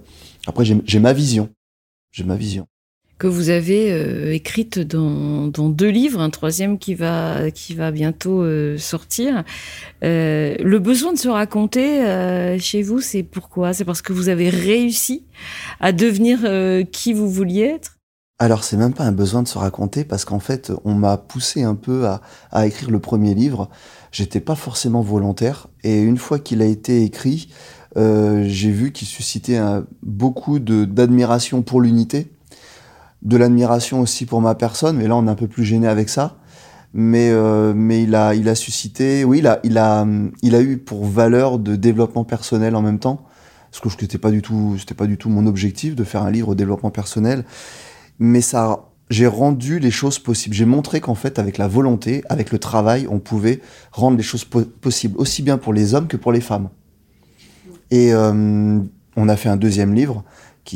après 0.45 0.65
j'ai 0.65 0.99
ma 0.99 1.13
vision 1.13 1.49
j'ai 2.12 2.23
ma 2.23 2.35
vision. 2.35 2.67
Que 3.19 3.27
vous 3.27 3.49
avez 3.49 3.91
euh, 3.91 4.34
écrite 4.34 4.79
dans, 4.79 5.49
deux 5.69 5.89
livres, 5.89 6.21
un 6.21 6.29
troisième 6.29 6.79
qui 6.79 6.95
va, 6.95 7.51
qui 7.51 7.75
va 7.75 7.91
bientôt 7.91 8.41
euh, 8.41 8.77
sortir. 8.77 9.43
Euh, 10.03 10.55
le 10.58 10.79
besoin 10.79 11.12
de 11.12 11.17
se 11.17 11.27
raconter 11.27 12.01
euh, 12.08 12.58
chez 12.58 12.82
vous, 12.82 13.01
c'est 13.01 13.23
pourquoi? 13.23 13.73
C'est 13.73 13.84
parce 13.84 14.01
que 14.01 14.13
vous 14.13 14.29
avez 14.29 14.49
réussi 14.49 15.25
à 15.82 15.91
devenir 15.91 16.39
qui 16.91 17.13
vous 17.13 17.29
vouliez 17.29 17.63
être? 17.63 17.97
Alors 18.41 18.63
c'est 18.63 18.77
même 18.77 18.93
pas 18.93 19.03
un 19.03 19.12
besoin 19.12 19.43
de 19.43 19.49
se 19.49 19.58
raconter 19.58 20.05
parce 20.05 20.23
qu'en 20.23 20.39
fait 20.39 20.71
on 20.86 20.93
m'a 20.93 21.17
poussé 21.17 21.63
un 21.63 21.75
peu 21.75 22.08
à, 22.51 22.65
écrire 22.65 22.89
le 22.89 22.99
premier 22.99 23.36
livre. 23.36 23.69
J'étais 24.13 24.39
pas 24.39 24.55
forcément 24.55 25.01
volontaire 25.01 25.67
et 25.84 26.01
une 26.01 26.17
fois 26.17 26.39
qu'il 26.39 26.62
a 26.62 26.65
été 26.65 27.03
écrit, 27.03 27.49
j'ai 27.97 28.71
vu 28.71 28.93
qu'il 28.93 29.10
suscitait 29.10 29.58
un, 29.58 29.86
beaucoup 30.03 30.60
d'admiration 30.60 31.62
pour 31.62 31.82
l'unité, 31.82 32.32
de 33.21 33.38
l'admiration 33.38 33.99
aussi 34.01 34.25
pour 34.25 34.41
ma 34.41 34.55
personne, 34.55 34.97
mais 34.97 35.08
là 35.08 35.15
on 35.15 35.27
est 35.27 35.29
un 35.29 35.36
peu 35.36 35.47
plus 35.47 35.63
gêné 35.65 35.88
avec 35.88 36.10
ça. 36.10 36.38
Mais, 36.91 37.29
euh, 37.29 37.71
mais 37.75 38.01
il, 38.01 38.15
a, 38.15 38.34
il 38.34 38.49
a 38.49 38.55
suscité, 38.55 39.23
oui, 39.23 39.39
il 39.39 39.47
a, 39.47 39.60
il, 39.63 39.77
a, 39.77 40.08
il 40.41 40.55
a 40.55 40.62
eu 40.62 40.79
pour 40.79 41.05
valeur 41.05 41.60
de 41.60 41.75
développement 41.75 42.23
personnel 42.23 42.75
en 42.75 42.82
même 42.82 42.97
temps, 42.97 43.21
parce 43.69 43.79
que 43.79 43.89
ce 43.89 44.01
n'était 44.01 44.17
pas, 44.17 44.32
du 44.32 44.41
tout- 44.41 44.75
pas 44.97 45.05
du 45.05 45.15
tout 45.15 45.29
mon 45.29 45.45
objectif 45.45 45.95
de 45.95 46.03
faire 46.03 46.23
un 46.23 46.32
livre 46.32 46.49
au 46.49 46.55
développement 46.55 46.89
personnel, 46.89 47.45
mais 48.17 48.41
ça, 48.41 48.86
j'ai 49.12 49.27
rendu 49.27 49.77
les 49.77 49.91
choses 49.91 50.17
possibles. 50.17 50.55
J'ai 50.55 50.65
montré 50.65 50.99
qu'en 50.99 51.13
fait, 51.13 51.38
avec 51.38 51.60
la 51.60 51.67
volonté, 51.67 52.23
avec 52.27 52.51
le 52.51 52.58
travail, 52.58 53.08
on 53.08 53.19
pouvait 53.19 53.62
rendre 53.91 54.17
les 54.17 54.23
choses 54.23 54.43
po- 54.45 54.65
possibles, 54.65 55.15
aussi 55.19 55.43
bien 55.43 55.60
pour 55.60 55.73
les 55.73 55.93
hommes 55.93 56.08
que 56.08 56.17
pour 56.17 56.32
les 56.32 56.41
femmes. 56.41 56.69
Et 57.91 58.13
euh, 58.15 58.79
on 59.15 59.29
a 59.29 59.36
fait 59.36 59.49
un 59.49 59.58
deuxième 59.58 59.93
livre 59.93 60.23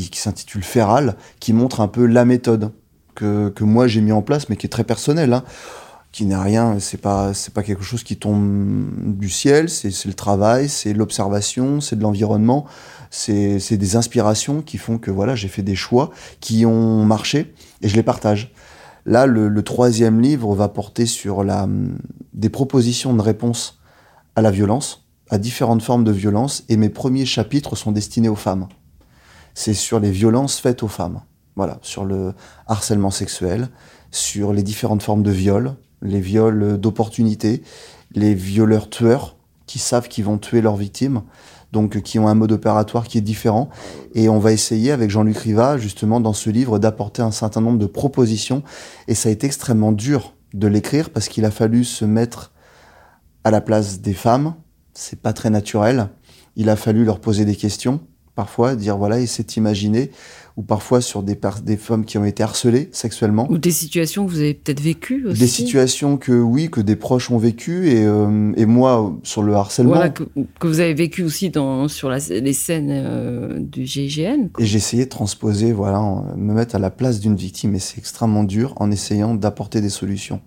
qui, 0.01 0.19
s'intitule 0.19 0.63
Feral, 0.63 1.15
qui 1.39 1.53
montre 1.53 1.82
un 1.82 1.88
peu 1.88 2.06
la 2.06 2.25
méthode 2.25 2.71
que, 3.15 3.49
que 3.49 3.63
moi 3.63 3.88
j'ai 3.88 4.01
mis 4.01 4.12
en 4.12 4.21
place, 4.21 4.49
mais 4.49 4.56
qui 4.56 4.65
est 4.65 4.69
très 4.69 4.84
personnelle, 4.84 5.34
hein, 5.34 5.43
qui 6.12 6.25
n'est 6.25 6.36
rien, 6.36 6.79
c'est 6.79 6.97
pas, 6.97 7.34
c'est 7.34 7.53
pas 7.53 7.63
quelque 7.63 7.84
chose 7.84 8.03
qui 8.03 8.17
tombe 8.17 8.88
du 9.17 9.29
ciel, 9.29 9.69
c'est 9.69 10.06
le 10.06 10.13
travail, 10.13 10.69
c'est 10.69 10.93
l'observation, 10.93 11.82
c'est 11.82 11.95
de 11.95 12.01
l'environnement, 12.01 12.65
c'est 13.10 13.60
c'est 13.60 13.77
des 13.77 13.95
inspirations 13.95 14.62
qui 14.62 14.77
font 14.77 14.97
que 14.97 15.12
voilà, 15.12 15.36
j'ai 15.36 15.47
fait 15.47 15.63
des 15.63 15.75
choix 15.75 16.12
qui 16.39 16.65
ont 16.65 17.06
marché 17.06 17.53
et 17.82 17.88
je 17.88 17.95
les 17.95 18.03
partage. 18.03 18.51
Là, 19.06 19.25
le, 19.25 19.49
le 19.49 19.63
troisième 19.63 20.21
livre 20.21 20.56
va 20.56 20.69
porter 20.69 21.06
sur 21.06 21.43
la, 21.43 21.67
des 22.34 22.49
propositions 22.49 23.13
de 23.13 23.21
réponse 23.21 23.79
à 24.36 24.41
la 24.41 24.49
violence, 24.49 25.06
à 25.29 25.38
différentes 25.38 25.84
formes 25.84 26.06
de 26.06 26.12
violence, 26.12 26.63
et 26.69 26.77
mes 26.77 26.89
premiers 26.89 27.25
chapitres 27.25 27.75
sont 27.75 27.91
destinés 27.91 28.29
aux 28.29 28.36
femmes. 28.36 28.67
C'est 29.53 29.73
sur 29.73 29.99
les 29.99 30.11
violences 30.11 30.59
faites 30.59 30.83
aux 30.83 30.87
femmes. 30.87 31.21
Voilà, 31.55 31.77
sur 31.81 32.05
le 32.05 32.33
harcèlement 32.67 33.11
sexuel, 33.11 33.69
sur 34.11 34.53
les 34.53 34.63
différentes 34.63 35.03
formes 35.03 35.23
de 35.23 35.31
viol, 35.31 35.75
les 36.01 36.19
viols 36.19 36.79
d'opportunité, 36.79 37.61
les 38.13 38.33
violeurs 38.33 38.89
tueurs 38.89 39.37
qui 39.67 39.79
savent 39.79 40.07
qu'ils 40.07 40.25
vont 40.25 40.37
tuer 40.37 40.61
leurs 40.61 40.75
victimes, 40.75 41.21
donc 41.71 42.01
qui 42.01 42.19
ont 42.19 42.27
un 42.27 42.35
mode 42.35 42.51
opératoire 42.51 43.07
qui 43.07 43.17
est 43.17 43.21
différent. 43.21 43.69
Et 44.13 44.29
on 44.29 44.39
va 44.39 44.51
essayer 44.51 44.91
avec 44.91 45.09
Jean-Luc 45.09 45.37
Riva, 45.37 45.77
justement, 45.77 46.19
dans 46.19 46.33
ce 46.33 46.49
livre, 46.49 46.77
d'apporter 46.79 47.21
un 47.21 47.31
certain 47.31 47.61
nombre 47.61 47.79
de 47.79 47.87
propositions. 47.87 48.63
Et 49.07 49.15
ça 49.15 49.29
a 49.29 49.31
été 49.31 49.47
extrêmement 49.47 49.91
dur 49.91 50.35
de 50.53 50.67
l'écrire 50.67 51.09
parce 51.09 51.27
qu'il 51.27 51.45
a 51.45 51.51
fallu 51.51 51.83
se 51.83 52.05
mettre 52.05 52.51
à 53.43 53.51
la 53.51 53.61
place 53.61 54.01
des 54.01 54.13
femmes. 54.13 54.53
C'est 54.93 55.19
pas 55.19 55.33
très 55.33 55.49
naturel. 55.49 56.09
Il 56.55 56.69
a 56.69 56.75
fallu 56.75 57.03
leur 57.03 57.19
poser 57.19 57.45
des 57.45 57.55
questions, 57.55 57.99
parfois, 58.35 58.75
dire 58.75 58.97
voilà, 58.97 59.19
et 59.19 59.25
c'est 59.27 59.57
imaginer, 59.57 60.11
ou 60.57 60.61
parfois 60.61 61.01
sur 61.01 61.23
des, 61.23 61.37
femmes 61.77 62.05
qui 62.05 62.17
ont 62.17 62.25
été 62.25 62.43
harcelées 62.43 62.89
sexuellement. 62.91 63.47
Ou 63.49 63.57
des 63.57 63.71
situations 63.71 64.25
que 64.25 64.31
vous 64.31 64.39
avez 64.39 64.53
peut-être 64.53 64.81
vécues 64.81 65.25
aussi. 65.27 65.39
Des 65.39 65.47
situations 65.47 66.17
que 66.17 66.31
oui, 66.31 66.69
que 66.69 66.81
des 66.81 66.95
proches 66.95 67.31
ont 67.31 67.37
vécues, 67.37 67.89
et, 67.89 68.03
euh, 68.05 68.51
et 68.55 68.65
moi, 68.65 69.15
sur 69.23 69.41
le 69.43 69.53
harcèlement, 69.55 69.93
Voilà, 69.93 70.09
que, 70.09 70.23
que 70.59 70.67
vous 70.67 70.79
avez 70.79 70.93
vécu 70.93 71.23
aussi 71.23 71.49
dans, 71.49 71.87
sur 71.87 72.09
la- 72.09 72.19
les 72.19 72.53
scènes 72.53 72.89
euh, 72.91 73.59
du 73.59 73.85
GIGN. 73.85 74.49
quoi. 74.53 74.63
Et 74.63 74.67
j'ai 74.67 74.77
essayé 74.77 75.05
de 75.05 75.09
transposer, 75.09 75.71
voilà, 75.73 75.99
en- 76.01 76.35
me 76.37 76.53
mettre 76.53 76.75
à 76.75 76.79
la 76.79 76.89
place 76.91 77.19
d'une 77.19 77.35
victime, 77.35 77.73
et 77.75 77.79
c'est 77.79 77.97
extrêmement 77.97 78.43
dur 78.43 78.73
en 78.77 78.91
essayant 78.91 79.33
d'apporter 79.35 79.81
des 79.81 79.89
solutions, 79.89 80.41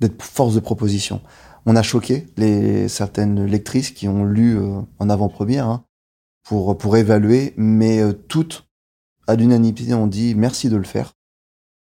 d'être 0.00 0.20
force 0.22 0.54
de 0.54 0.60
proposition. 0.60 1.20
On 1.66 1.76
a 1.76 1.82
choqué 1.82 2.26
les, 2.36 2.88
certaines 2.88 3.44
lectrices 3.46 3.90
qui 3.90 4.08
ont 4.08 4.24
lu 4.24 4.56
euh, 4.58 4.80
en 4.98 5.08
avant-première 5.08 5.68
hein, 5.68 5.84
pour, 6.44 6.76
pour 6.76 6.96
évaluer, 6.96 7.54
mais 7.56 8.00
euh, 8.00 8.12
toutes, 8.12 8.66
à 9.26 9.34
l'unanimité, 9.36 9.94
ont 9.94 10.06
dit 10.06 10.34
merci 10.34 10.68
de 10.68 10.76
le 10.76 10.84
faire. 10.84 11.12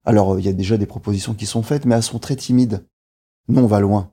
Alors, 0.05 0.33
euh, 0.33 0.39
il 0.39 0.45
y 0.45 0.49
a 0.49 0.53
déjà 0.53 0.77
des 0.77 0.85
propositions 0.85 1.33
qui 1.33 1.45
sont 1.45 1.63
faites, 1.63 1.85
mais 1.85 1.95
elles 1.95 2.03
sont 2.03 2.19
très 2.19 2.35
timides. 2.35 2.85
Nous, 3.47 3.61
on 3.61 3.67
va 3.67 3.79
loin. 3.79 4.11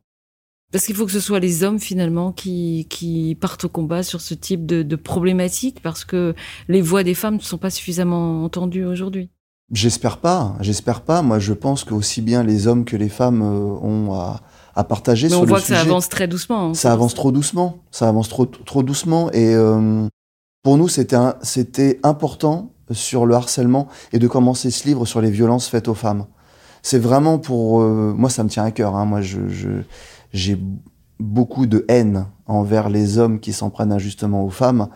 Parce 0.72 0.86
qu'il 0.86 0.94
faut 0.94 1.04
que 1.04 1.12
ce 1.12 1.20
soit 1.20 1.38
les 1.38 1.64
hommes 1.64 1.78
finalement 1.78 2.32
qui, 2.32 2.86
qui 2.88 3.36
partent 3.38 3.64
au 3.64 3.68
combat 3.68 4.02
sur 4.02 4.22
ce 4.22 4.32
type 4.32 4.64
de, 4.64 4.82
de 4.82 4.96
problématique 4.96 5.82
parce 5.82 6.06
que 6.06 6.34
les 6.66 6.80
voix 6.80 7.04
des 7.04 7.12
femmes 7.12 7.34
ne 7.36 7.40
sont 7.40 7.58
pas 7.58 7.68
suffisamment 7.68 8.42
entendues 8.42 8.86
aujourd'hui. 8.86 9.28
J'espère 9.70 10.16
pas, 10.18 10.56
j'espère 10.60 11.02
pas. 11.02 11.20
Moi, 11.20 11.38
je 11.38 11.52
pense 11.52 11.84
que 11.84 11.92
aussi 11.92 12.22
bien 12.22 12.42
les 12.42 12.66
hommes 12.68 12.86
que 12.86 12.96
les 12.96 13.10
femmes 13.10 13.42
euh, 13.42 13.86
ont 13.86 14.14
à, 14.14 14.40
à 14.74 14.84
partager 14.84 15.26
Mais 15.26 15.30
sur 15.32 15.40
on 15.40 15.42
le 15.42 15.48
voit 15.48 15.60
que 15.60 15.66
ça 15.66 15.80
avance 15.80 16.08
très 16.08 16.26
doucement. 16.26 16.70
hein. 16.70 16.74
ça 16.74 16.90
avance 16.90 17.14
trop 17.14 17.32
doucement. 17.32 17.78
Ça 17.90 18.08
avance 18.08 18.30
trop, 18.30 18.46
trop 18.46 18.82
doucement. 18.82 19.30
Et 19.32 19.54
euh, 19.54 20.06
pour 20.62 20.76
nous, 20.78 20.88
c'était 20.88 21.98
important 22.04 22.72
sur 22.92 23.26
le 23.26 23.34
harcèlement 23.34 23.88
et 24.12 24.18
de 24.18 24.28
commencer 24.28 24.70
ce 24.70 24.86
livre 24.86 25.06
sur 25.06 25.20
les 25.20 25.30
violences 25.30 25.66
faites 25.68 25.88
aux 25.88 25.94
femmes. 25.94 26.26
C'est 26.82 26.98
vraiment 26.98 27.38
pour 27.38 27.80
euh, 27.80 28.12
moi, 28.16 28.30
ça 28.30 28.44
me 28.44 28.48
tient 28.48 28.64
à 28.64 28.70
cœur. 28.70 28.96
Hein. 28.96 29.04
Moi, 29.04 29.22
je 29.22 29.48
je- 29.48 29.82
j'ai 30.32 30.58
beaucoup 31.20 31.66
de 31.66 31.84
haine 31.88 32.26
envers 32.46 32.88
les 32.90 33.18
hommes 33.18 33.38
qui 33.40 33.52
s'en 33.52 33.70
prennent 33.70 33.92
injustement 33.92 34.44
aux 34.44 34.50
femmes, 34.50 34.88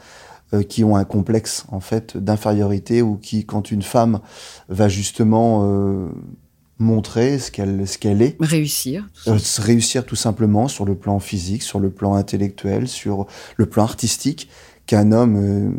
euh, 0.55 0.63
qui 0.63 0.83
ont 0.85 0.97
un 0.97 1.05
complexe 1.05 1.65
en 1.71 1.81
fait 1.81 2.17
d'infériorité 2.17 3.03
ou 3.03 3.17
qui, 3.17 3.45
quand 3.45 3.71
une 3.71 3.83
femme 3.83 4.21
va 4.69 4.89
justement 4.89 5.63
euh, 5.65 6.09
montrer 6.79 7.39
ce 7.39 7.51
qu'elle 7.51 7.87
ce 7.89 7.99
qu'elle 7.99 8.23
est, 8.23 8.37
Réussir. 8.41 9.09
euh, 9.29 9.39
réussir 9.59 10.05
tout 10.05 10.17
simplement 10.17 10.69
sur 10.69 10.85
le 10.85 10.95
plan 10.97 11.19
physique, 11.21 11.63
sur 11.63 11.81
le 11.81 11.91
plan 11.91 12.15
intellectuel, 12.15 12.87
sur 12.89 13.27
le 13.57 13.67
plan 13.67 13.85
artistique, 13.85 14.49
qu'un 14.87 15.12
homme 15.12 15.37
euh, 15.37 15.70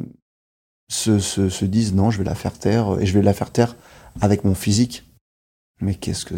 se, 0.89 1.19
se, 1.19 1.49
se 1.49 1.65
dise 1.65 1.93
non, 1.93 2.11
je 2.11 2.17
vais 2.19 2.23
la 2.23 2.35
faire 2.35 2.57
taire, 2.57 2.95
euh, 2.95 2.99
et 2.99 3.05
je 3.05 3.13
vais 3.13 3.21
la 3.21 3.33
faire 3.33 3.51
taire 3.51 3.75
avec 4.21 4.43
mon 4.43 4.55
physique. 4.55 5.03
Mais 5.81 5.95
qu'est-ce 5.95 6.25
que... 6.25 6.35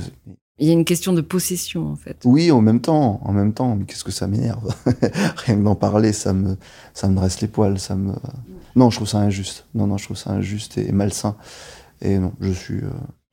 Il 0.61 0.67
y 0.67 0.71
a 0.71 0.73
une 0.73 0.83
question 0.83 1.13
de 1.13 1.21
possession 1.21 1.87
en 1.87 1.95
fait. 1.95 2.17
Oui, 2.25 2.51
en 2.51 2.59
même 2.61 2.81
temps, 2.81 3.21
en 3.23 3.31
même 3.31 3.53
temps, 3.53 3.75
mais 3.77 3.85
qu'est-ce 3.85 4.03
que 4.03 4.11
ça 4.11 4.27
m'énerve? 4.27 4.75
Rien 5.45 5.57
que 5.57 5.63
d'en 5.63 5.75
parler, 5.75 6.11
ça 6.11 6.33
me, 6.33 6.57
ça 6.93 7.07
me 7.07 7.15
dresse 7.15 7.39
les 7.39 7.47
poils, 7.47 7.79
ça 7.79 7.95
me... 7.95 8.13
Non, 8.75 8.89
je 8.89 8.97
trouve 8.97 9.07
ça 9.07 9.19
injuste. 9.19 9.65
Non, 9.73 9.87
non, 9.87 9.97
je 9.97 10.03
trouve 10.03 10.17
ça 10.17 10.31
injuste 10.31 10.77
et, 10.77 10.91
malsain. 10.91 11.37
Et 12.01 12.19
non, 12.19 12.33
je 12.41 12.51
suis... 12.51 12.75
euh, 12.83 12.89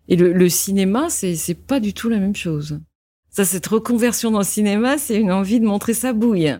Et 0.06 0.14
le, 0.14 0.32
le 0.32 0.48
cinéma, 0.48 1.08
c'est 1.10 1.34
c'est 1.34 1.54
pas 1.54 1.80
du 1.80 1.92
tout 1.94 2.08
la 2.08 2.20
même 2.20 2.36
chose. 2.36 2.78
Ça, 3.36 3.44
cette 3.44 3.66
reconversion 3.66 4.30
dans 4.30 4.38
le 4.38 4.44
cinéma, 4.44 4.96
c'est 4.96 5.16
une 5.16 5.30
envie 5.30 5.60
de 5.60 5.66
montrer 5.66 5.92
sa 5.92 6.14
bouille. 6.14 6.56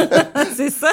c'est 0.56 0.70
ça 0.70 0.92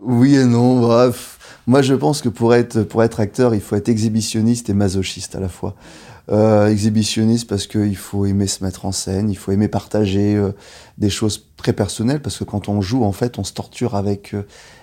Oui 0.00 0.34
et 0.34 0.44
non, 0.44 0.80
bref. 0.80 1.38
Moi, 1.68 1.82
je 1.82 1.94
pense 1.94 2.20
que 2.20 2.28
pour 2.28 2.52
être, 2.52 2.82
pour 2.82 3.04
être 3.04 3.20
acteur, 3.20 3.54
il 3.54 3.60
faut 3.60 3.76
être 3.76 3.88
exhibitionniste 3.88 4.70
et 4.70 4.74
masochiste 4.74 5.36
à 5.36 5.40
la 5.40 5.48
fois. 5.48 5.76
Euh, 6.32 6.66
exhibitionniste 6.66 7.48
parce 7.48 7.68
qu'il 7.68 7.96
faut 7.96 8.26
aimer 8.26 8.48
se 8.48 8.64
mettre 8.64 8.84
en 8.84 8.90
scène, 8.90 9.30
il 9.30 9.36
faut 9.36 9.52
aimer 9.52 9.68
partager 9.68 10.34
euh, 10.34 10.50
des 10.98 11.10
choses 11.10 11.46
très 11.56 11.72
personnelles, 11.72 12.20
parce 12.20 12.38
que 12.38 12.44
quand 12.44 12.68
on 12.68 12.80
joue, 12.80 13.04
en 13.04 13.12
fait, 13.12 13.38
on 13.38 13.44
se 13.44 13.52
torture 13.52 13.94
avec 13.94 14.34
euh, 14.34 14.42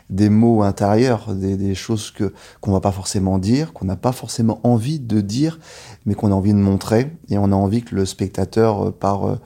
des 0.09 0.29
mots 0.29 0.63
intérieurs, 0.63 1.35
des, 1.35 1.57
des 1.57 1.75
choses 1.75 2.11
que 2.11 2.33
qu'on 2.61 2.71
va 2.71 2.79
pas 2.79 2.93
forcément 2.93 3.37
dire, 3.37 3.73
qu'on 3.73 3.85
n'a 3.85 3.97
pas 3.97 4.13
forcément 4.13 4.61
envie 4.63 5.01
de 5.01 5.19
dire, 5.19 5.59
mais 6.05 6.13
qu'on 6.13 6.31
a 6.31 6.35
envie 6.35 6.53
de 6.53 6.57
montrer, 6.57 7.11
et 7.29 7.37
on 7.37 7.51
a 7.51 7.55
envie 7.55 7.83
que 7.83 7.95
le 7.95 8.05
spectateur, 8.05 8.93
par, 8.93 9.39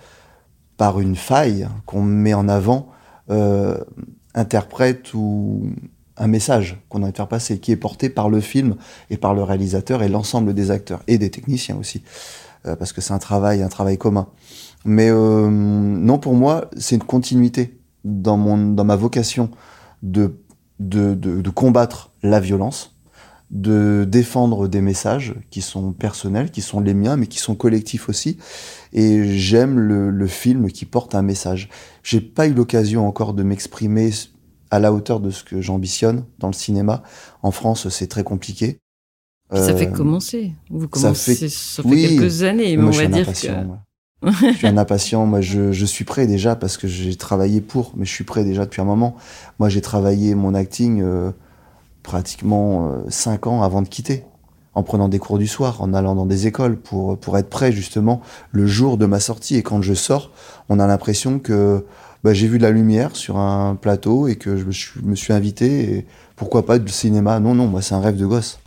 par 0.78 1.00
une 1.00 1.16
faille 1.16 1.68
qu'on 1.86 2.02
met 2.02 2.34
en 2.34 2.48
avant, 2.48 2.90
euh, 3.30 3.78
interprète 4.36 5.14
ou 5.14 5.70
un 6.18 6.28
message 6.28 6.82
qu'on 6.90 7.00
a 7.00 7.04
envie 7.04 7.12
de 7.12 7.18
faire 7.18 7.28
passer, 7.28 7.60
qui 7.60 7.72
est 7.72 7.78
porté 7.78 8.10
par 8.10 8.30
le 8.30 8.40
film 8.40 8.76
et 9.10 9.18
par 9.18 9.34
le 9.34 9.44
réalisateur 9.44 10.04
et 10.04 10.10
l'ensemble 10.10 10.54
des 10.54 10.72
acteurs 10.72 11.02
et 11.08 11.18
des 11.18 11.32
techniciens 11.32 11.78
aussi, 11.78 12.04
euh, 12.66 12.76
parce 12.76 12.94
que 12.94 13.02
c'est 13.02 13.14
un 13.14 13.20
travail, 13.20 13.64
un 13.64 13.70
travail 13.70 13.98
commun. 13.98 14.28
Mais 14.86 15.10
euh, 15.10 15.50
non, 15.50 16.20
pour 16.20 16.34
moi, 16.34 16.70
c'est 16.78 16.96
une 16.96 17.04
continuité 17.04 17.80
dans 18.04 18.38
mon, 18.38 18.58
dans 18.58 18.84
ma 18.84 18.96
vocation 18.96 19.50
de, 20.02 20.40
de, 20.80 21.14
de, 21.14 21.42
de 21.42 21.50
combattre 21.50 22.12
la 22.22 22.40
violence, 22.40 22.93
de 23.54 24.04
défendre 24.10 24.68
des 24.68 24.82
messages 24.82 25.36
qui 25.52 25.62
sont 25.62 25.94
personnels, 25.94 26.50
qui 26.50 26.62
sont 26.62 26.80
les 26.80 26.96
miens, 26.96 27.16
mais 27.18 27.28
qui 27.28 27.38
sont 27.38 27.54
collectifs 27.56 28.10
aussi. 28.10 28.38
Et 28.94 29.38
j'aime 29.38 29.80
le, 29.80 30.10
le 30.10 30.28
film 30.28 30.72
qui 30.72 30.86
porte 30.86 31.14
un 31.16 31.22
message. 31.22 31.70
J'ai 32.02 32.20
pas 32.20 32.48
eu 32.48 32.54
l'occasion 32.54 33.08
encore 33.08 33.34
de 33.36 33.44
m'exprimer 33.44 34.10
à 34.72 34.80
la 34.80 34.92
hauteur 34.92 35.20
de 35.20 35.30
ce 35.30 35.44
que 35.44 35.62
j'ambitionne 35.62 36.26
dans 36.40 36.48
le 36.48 36.54
cinéma. 36.54 37.04
En 37.44 37.52
France, 37.52 37.88
c'est 37.90 38.08
très 38.08 38.24
compliqué. 38.24 38.80
Puis 39.52 39.60
Ça 39.62 39.76
fait 39.76 39.88
Euh, 39.88 39.92
commencer. 39.92 40.54
Vous 40.72 40.82
ça 40.82 40.88
commencez, 40.88 41.36
fait- 41.36 41.50
ça 41.50 41.84
fait, 41.84 41.90
oui. 41.90 42.18
quelques 42.18 42.42
années, 42.42 42.76
mais 42.76 42.86
on 42.86 42.92
je 42.92 43.02
va 43.02 43.08
dire 43.08 43.22
impatient. 43.30 43.62
que. 43.62 43.68
moi. 43.68 43.80
je 44.54 44.58
suis 44.58 44.68
un 44.68 44.78
impatient. 44.78 45.26
Moi, 45.28 45.42
je, 45.42 45.72
je 45.72 45.86
suis 45.86 46.06
prêt 46.06 46.26
déjà 46.26 46.56
parce 46.56 46.78
que 46.78 46.88
j'ai 46.88 47.16
travaillé 47.18 47.62
pour, 47.62 47.94
mais 47.96 48.06
je 48.06 48.12
suis 48.12 48.24
prêt 48.24 48.44
déjà 48.44 48.66
depuis 48.66 48.82
un 48.82 48.86
moment. 48.86 49.16
Moi, 49.60 49.70
j'ai 49.70 49.82
travaillé 49.82 50.34
mon 50.34 50.56
acting 50.56 51.02
euh, 51.04 51.30
pratiquement 52.04 52.88
euh, 52.92 52.98
cinq 53.10 53.48
ans 53.48 53.64
avant 53.64 53.82
de 53.82 53.88
quitter, 53.88 54.24
en 54.76 54.84
prenant 54.84 55.08
des 55.10 55.20
cours 55.20 55.38
du 55.40 55.48
soir, 55.48 55.82
en 55.82 55.94
allant 55.94 56.16
dans 56.16 56.26
des 56.26 56.48
écoles 56.48 56.78
pour 56.78 57.18
pour 57.18 57.38
être 57.38 57.50
prêt 57.50 57.72
justement 57.72 58.22
le 58.52 58.66
jour 58.68 58.98
de 58.98 59.06
ma 59.06 59.20
sortie. 59.20 59.56
Et 59.56 59.64
quand 59.64 59.82
je 59.82 59.94
sors, 59.94 60.32
on 60.70 60.80
a 60.80 60.88
l'impression 60.88 61.40
que 61.40 61.86
bah, 62.24 62.34
j'ai 62.34 62.48
vu 62.48 62.58
de 62.58 62.64
la 62.64 62.72
lumière 62.72 63.16
sur 63.16 63.38
un 63.38 63.76
plateau 63.76 64.28
et 64.28 64.36
que 64.36 64.56
je 64.58 64.66
me 64.66 64.72
suis, 64.72 65.02
me 65.04 65.16
suis 65.16 65.34
invité. 65.34 65.98
Et 65.98 66.06
pourquoi 66.36 66.66
pas 66.66 66.80
du 66.80 66.92
cinéma 66.92 67.40
Non, 67.40 67.54
non, 67.56 67.68
moi 67.68 67.82
c'est 67.82 67.96
un 67.96 68.00
rêve 68.02 68.18
de 68.18 68.26
gosse. 68.26 68.60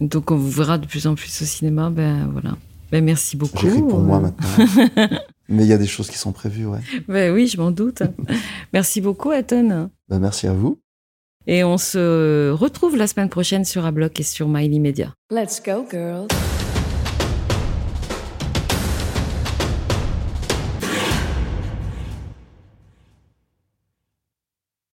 Donc 0.00 0.30
on 0.30 0.36
vous 0.36 0.50
verra 0.50 0.78
de 0.78 0.86
plus 0.86 1.06
en 1.06 1.14
plus 1.14 1.42
au 1.42 1.44
cinéma. 1.44 1.90
Ben 1.90 2.28
voilà. 2.32 2.56
Ben 2.90 3.02
merci 3.04 3.36
beaucoup. 3.38 3.58
J'écris 3.58 3.80
pour 3.82 4.00
moi 4.00 4.18
Euh, 4.18 4.20
maintenant. 4.20 5.18
Mais 5.48 5.64
il 5.64 5.68
y 5.68 5.72
a 5.72 5.78
des 5.78 5.86
choses 5.86 6.08
qui 6.10 6.18
sont 6.18 6.32
prévues, 6.32 6.66
ouais. 6.66 6.80
Ben 7.08 7.32
oui, 7.32 7.46
je 7.46 7.56
m'en 7.58 7.70
doute. 7.70 8.02
merci 8.72 9.00
beaucoup, 9.00 9.30
Aton. 9.30 9.90
Bah, 10.08 10.18
merci 10.18 10.46
à 10.46 10.52
vous. 10.52 10.81
Et 11.46 11.64
on 11.64 11.78
se 11.78 12.50
retrouve 12.50 12.96
la 12.96 13.06
semaine 13.06 13.28
prochaine 13.28 13.64
sur 13.64 13.84
Abloc 13.84 14.18
et 14.20 14.22
sur 14.22 14.48
Maily 14.48 14.80
Media. 14.80 15.12
Let's 15.30 15.60
go, 15.62 15.86
girls. 15.90 16.28